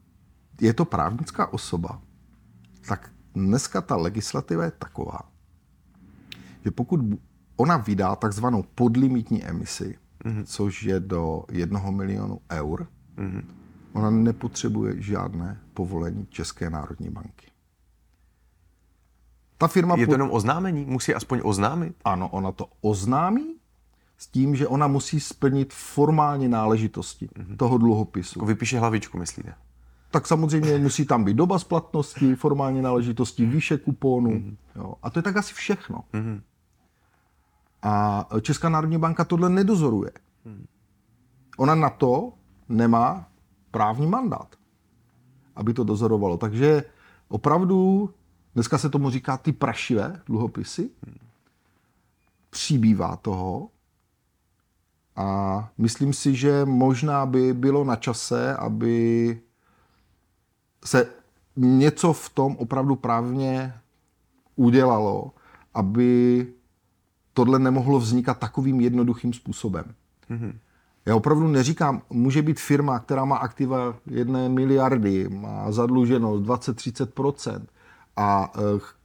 je 0.61 0.73
to 0.73 0.85
právnická 0.85 1.53
osoba, 1.53 2.01
tak 2.87 3.11
dneska 3.33 3.81
ta 3.81 3.95
legislativa 3.95 4.63
je 4.63 4.71
taková, 4.71 5.19
že 6.65 6.71
pokud 6.71 6.99
ona 7.55 7.77
vydá 7.77 8.15
takzvanou 8.15 8.63
podlimitní 8.63 9.45
emisi, 9.45 9.97
mm-hmm. 10.25 10.43
což 10.43 10.83
je 10.83 10.99
do 10.99 11.43
jednoho 11.51 11.91
milionu 11.91 12.41
eur, 12.51 12.87
mm-hmm. 13.17 13.45
ona 13.93 14.09
nepotřebuje 14.09 15.01
žádné 15.01 15.61
povolení 15.73 16.25
České 16.29 16.69
národní 16.69 17.09
banky. 17.09 17.47
Ta 19.57 19.67
firma 19.67 19.95
je 19.97 20.05
to 20.05 20.11
jenom 20.11 20.31
oznámení? 20.31 20.85
Musí 20.85 21.13
aspoň 21.13 21.41
oznámit? 21.43 21.95
Ano, 22.05 22.29
ona 22.29 22.51
to 22.51 22.69
oznámí 22.81 23.56
s 24.17 24.27
tím, 24.27 24.55
že 24.55 24.67
ona 24.67 24.87
musí 24.87 25.19
splnit 25.19 25.73
formální 25.73 26.47
náležitosti 26.47 27.27
mm-hmm. 27.27 27.57
toho 27.57 27.77
dluhopisu. 27.77 28.45
Vypíše 28.45 28.79
hlavičku, 28.79 29.17
myslíte? 29.17 29.53
Tak 30.11 30.27
samozřejmě 30.27 30.77
musí 30.77 31.05
tam 31.05 31.23
být 31.23 31.33
doba 31.33 31.59
splatnosti, 31.59 32.35
formální 32.35 32.81
náležitosti, 32.81 33.45
výše 33.45 33.77
kuponu. 33.77 34.29
Mm-hmm. 34.29 34.55
Jo. 34.75 34.93
A 35.03 35.09
to 35.09 35.19
je 35.19 35.23
tak 35.23 35.37
asi 35.37 35.53
všechno. 35.53 36.03
Mm-hmm. 36.13 36.41
A 37.81 38.25
Česká 38.41 38.69
národní 38.69 38.97
banka 38.97 39.25
tohle 39.25 39.49
nedozoruje. 39.49 40.11
Mm-hmm. 40.45 40.65
Ona 41.57 41.75
na 41.75 41.89
to 41.89 42.33
nemá 42.69 43.27
právní 43.71 44.07
mandát, 44.07 44.55
aby 45.55 45.73
to 45.73 45.83
dozorovalo. 45.83 46.37
Takže 46.37 46.83
opravdu, 47.27 48.09
dneska 48.53 48.77
se 48.77 48.89
tomu 48.89 49.09
říká 49.09 49.37
ty 49.37 49.51
prašivé 49.51 50.21
dluhopisy, 50.25 50.89
přibývá 52.49 53.15
toho 53.15 53.69
a 55.17 55.69
myslím 55.77 56.13
si, 56.13 56.35
že 56.35 56.65
možná 56.65 57.25
by 57.25 57.53
bylo 57.53 57.83
na 57.83 57.95
čase, 57.95 58.55
aby 58.55 59.39
se 60.85 61.07
něco 61.55 62.13
v 62.13 62.29
tom 62.29 62.55
opravdu 62.57 62.95
právně 62.95 63.73
udělalo, 64.55 65.31
aby 65.73 66.47
tohle 67.33 67.59
nemohlo 67.59 67.99
vznikat 67.99 68.39
takovým 68.39 68.81
jednoduchým 68.81 69.33
způsobem. 69.33 69.85
Mm-hmm. 70.29 70.53
Já 71.05 71.15
opravdu 71.15 71.47
neříkám, 71.47 72.01
může 72.09 72.41
být 72.41 72.59
firma, 72.59 72.99
která 72.99 73.25
má 73.25 73.37
aktiva 73.37 73.95
jedné 74.05 74.49
miliardy, 74.49 75.29
má 75.29 75.71
zadluženost 75.71 76.43
20-30% 76.43 77.61
a 78.17 78.51
eh, 78.55 78.59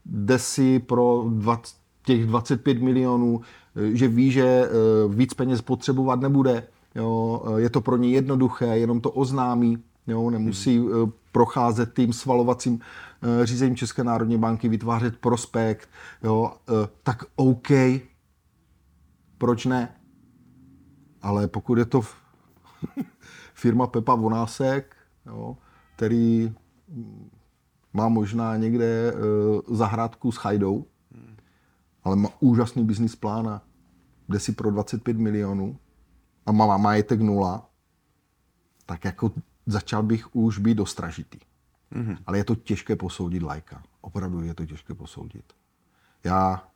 jde 0.07 0.39
si 0.39 0.79
pro 0.79 1.25
20, 1.29 1.82
těch 2.05 2.27
25 2.27 2.83
milionů, 2.83 3.41
eh, 3.77 3.97
že 3.97 4.09
ví, 4.09 4.31
že 4.31 4.45
eh, 4.45 4.69
víc 5.09 5.35
peněz 5.35 5.63
potřebovat 5.63 6.21
nebude. 6.21 6.67
Jo, 6.95 7.43
je 7.57 7.71
to 7.71 7.81
pro 7.81 7.97
ně 7.97 8.09
jednoduché, 8.09 8.67
jenom 8.67 9.01
to 9.01 9.11
oznámí, 9.11 9.79
jo, 10.07 10.31
nemusí 10.31 10.79
hmm. 10.79 11.13
procházet 11.33 11.95
tím 11.97 12.13
svalovacím 12.13 12.81
řízením 13.43 13.77
České 13.77 14.05
národní 14.05 14.39
banky, 14.39 14.69
vytvářet 14.69 15.19
prospekt, 15.19 15.89
jo, 16.23 16.53
tak 17.03 17.25
OK, 17.37 17.69
proč 19.39 19.67
ne? 19.67 19.95
Ale 21.23 21.49
pokud 21.49 21.79
je 21.79 21.85
to 21.85 22.01
firma 23.55 23.87
Pepa 23.87 24.15
Vonásek, 24.15 24.97
jo, 25.27 25.57
který 25.97 26.55
má 27.93 28.09
možná 28.09 28.57
někde 28.57 29.15
zahrádku 29.69 30.33
s 30.33 30.37
chajdou. 30.37 30.85
Ale 32.05 32.17
má 32.17 32.29
úžasný 32.41 32.85
business 32.85 33.17
plán 33.17 33.49
a 33.49 33.63
jde 34.29 34.41
si 34.41 34.53
pro 34.53 34.71
25 34.71 35.17
milionů 35.17 35.79
a 36.47 36.53
má 36.53 36.77
majetek 36.77 37.21
nula, 37.21 37.71
tak 38.87 39.05
jako 39.05 39.33
začal 39.67 40.03
bych 40.03 40.37
už 40.37 40.59
být 40.59 40.75
dostražitý. 40.75 41.39
Mm-hmm. 41.93 42.17
Ale 42.27 42.39
je 42.39 42.45
to 42.45 42.55
těžké 42.55 42.97
posoudit 42.97 43.43
lajka. 43.43 43.83
Opravdu 44.01 44.43
je 44.43 44.55
to 44.55 44.67
těžké 44.67 44.95
posoudit. 44.95 45.53
Já, 46.25 46.69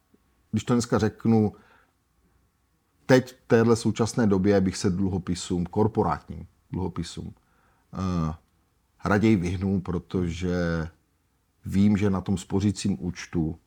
když 0.51 0.65
to 0.65 0.75
dneska 0.75 0.99
řeknu, 0.99 1.53
teď 3.07 3.33
v 3.33 3.39
téhle 3.47 3.77
současné 3.77 4.27
době 4.27 4.61
bych 4.61 4.77
se 4.77 4.91
dluhopisům, 4.91 5.67
korporátním 5.67 6.47
dluhopisům, 6.71 7.27
uh, 7.27 8.35
raději 9.05 9.37
vyhnul, 9.37 9.81
protože 9.81 10.89
vím, 11.65 11.97
že 11.97 12.11
na 12.11 12.21
tom 12.21 12.39
spořícím 12.39 12.97
účtu 13.01 13.59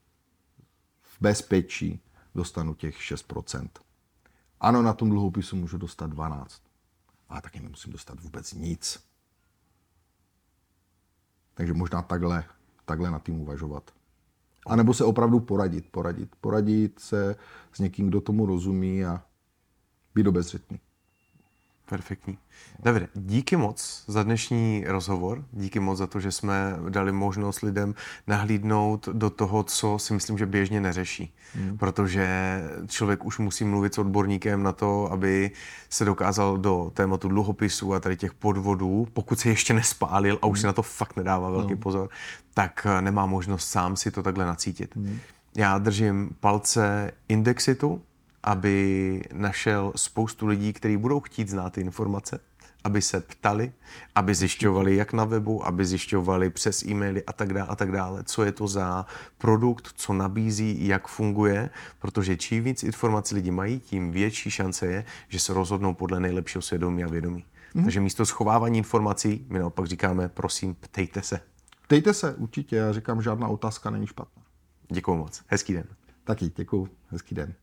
bezpečí 1.22 2.02
dostanu 2.36 2.74
těch 2.74 2.98
6%. 2.98 3.70
Ano, 4.60 4.82
na 4.82 4.94
tom 4.94 5.10
dluhopisu 5.10 5.56
můžu 5.56 5.78
dostat 5.78 6.10
12, 6.10 6.62
ale 7.30 7.42
taky 7.42 7.60
nemusím 7.60 7.92
dostat 7.92 8.20
vůbec 8.20 8.54
nic. 8.54 9.04
Takže 11.54 11.74
možná 11.74 12.02
takhle, 12.02 12.44
takhle 12.86 13.12
nad 13.12 13.24
tím 13.24 13.42
uvažovat. 13.42 13.92
A 14.68 14.76
nebo 14.76 14.94
se 14.94 15.04
opravdu 15.04 15.40
poradit, 15.40 15.92
poradit, 15.92 16.36
poradit 16.42 17.00
se 17.00 17.36
s 17.74 17.80
někým, 17.80 18.08
kdo 18.08 18.22
tomu 18.22 18.46
rozumí 18.46 19.06
a 19.06 19.24
být 20.16 20.28
obezřetný. 20.28 20.80
Perfektní. 21.90 22.38
Davide, 22.80 23.08
díky 23.14 23.58
moc 23.58 24.04
za 24.08 24.24
dnešní 24.24 24.84
rozhovor, 24.88 25.44
díky 25.52 25.80
moc 25.80 25.98
za 25.98 26.08
to, 26.08 26.20
že 26.20 26.32
jsme 26.32 26.76
dali 26.90 27.12
možnost 27.12 27.62
lidem 27.62 27.96
nahlídnout 28.28 29.10
do 29.12 29.30
toho, 29.30 29.64
co 29.64 30.00
si 30.00 30.14
myslím, 30.14 30.38
že 30.38 30.46
běžně 30.46 30.82
neřeší. 30.82 31.34
Hmm. 31.54 31.78
Protože 31.78 32.28
člověk 32.88 33.26
už 33.26 33.40
musí 33.40 33.66
mluvit 33.66 33.94
s 33.94 33.98
odborníkem 33.98 34.64
na 34.64 34.72
to, 34.72 35.12
aby 35.12 35.52
se 35.90 36.06
dokázal 36.06 36.58
do 36.58 36.92
tématu 36.94 37.28
dluhopisů 37.28 37.94
a 37.94 38.00
tady 38.00 38.18
těch 38.18 38.34
podvodů, 38.34 39.08
pokud 39.14 39.40
se 39.40 39.50
ještě 39.50 39.74
nespálil 39.74 40.40
a 40.42 40.46
už 40.46 40.58
hmm. 40.58 40.62
si 40.62 40.68
na 40.68 40.74
to 40.74 40.82
fakt 40.82 41.16
nedává 41.16 41.50
velký 41.50 41.74
no. 41.74 41.78
pozor, 41.78 42.10
tak 42.54 42.88
nemá 43.02 43.26
možnost 43.26 43.68
sám 43.68 43.96
si 43.96 44.12
to 44.12 44.24
takhle 44.24 44.46
nacítit. 44.46 44.96
Hmm. 44.96 45.20
Já 45.58 45.78
držím 45.78 46.30
palce 46.40 47.12
Indexitu, 47.30 48.02
aby 48.44 49.22
našel 49.34 49.94
spoustu 49.96 50.48
lidí, 50.48 50.74
kteří 50.74 50.98
budou 50.98 51.20
chtít 51.20 51.50
znát 51.50 51.74
ty 51.74 51.82
informace, 51.82 52.40
aby 52.84 53.02
se 53.02 53.20
ptali, 53.20 53.72
aby 54.16 54.36
zjišťovali 54.36 54.96
jak 54.96 55.14
na 55.14 55.26
webu, 55.26 55.68
aby 55.68 55.86
zjišťovali 55.86 56.50
přes 56.50 56.86
e-maily 56.86 57.24
a 57.26 57.34
tak 57.34 57.54
dále, 57.54 57.68
a 57.70 57.76
tak 57.76 57.92
dále, 57.92 58.24
co 58.24 58.44
je 58.44 58.52
to 58.52 58.68
za 58.68 59.06
produkt, 59.38 59.90
co 59.96 60.14
nabízí, 60.14 60.88
jak 60.88 61.08
funguje, 61.08 61.70
protože 62.00 62.38
čím 62.38 62.64
víc 62.64 62.84
informací 62.84 63.36
lidi 63.36 63.52
mají, 63.52 63.80
tím 63.80 64.12
větší 64.12 64.52
šance 64.52 64.88
je, 64.88 65.06
že 65.28 65.40
se 65.40 65.54
rozhodnou 65.54 65.94
podle 65.94 66.20
nejlepšího 66.20 66.62
svědomí 66.62 67.04
a 67.04 67.08
vědomí. 67.08 67.46
Mm. 67.74 67.84
Takže 67.84 68.00
místo 68.00 68.26
schovávání 68.26 68.78
informací, 68.78 69.46
my 69.50 69.60
naopak 69.60 69.86
říkáme, 69.86 70.30
prosím, 70.30 70.76
ptejte 70.76 71.22
se. 71.22 71.40
Ptejte 71.82 72.14
se, 72.14 72.36
určitě. 72.36 72.76
Já 72.76 72.94
říkám, 72.94 73.22
žádná 73.22 73.48
otázka 73.48 73.90
není 73.90 74.08
špatná. 74.08 74.44
Děkuji 74.92 75.16
moc. 75.16 75.44
Hezký 75.48 75.74
den. 75.74 75.86
Taky, 76.24 76.52
děkuji. 76.56 76.88
Hezký 77.08 77.36
den. 77.36 77.54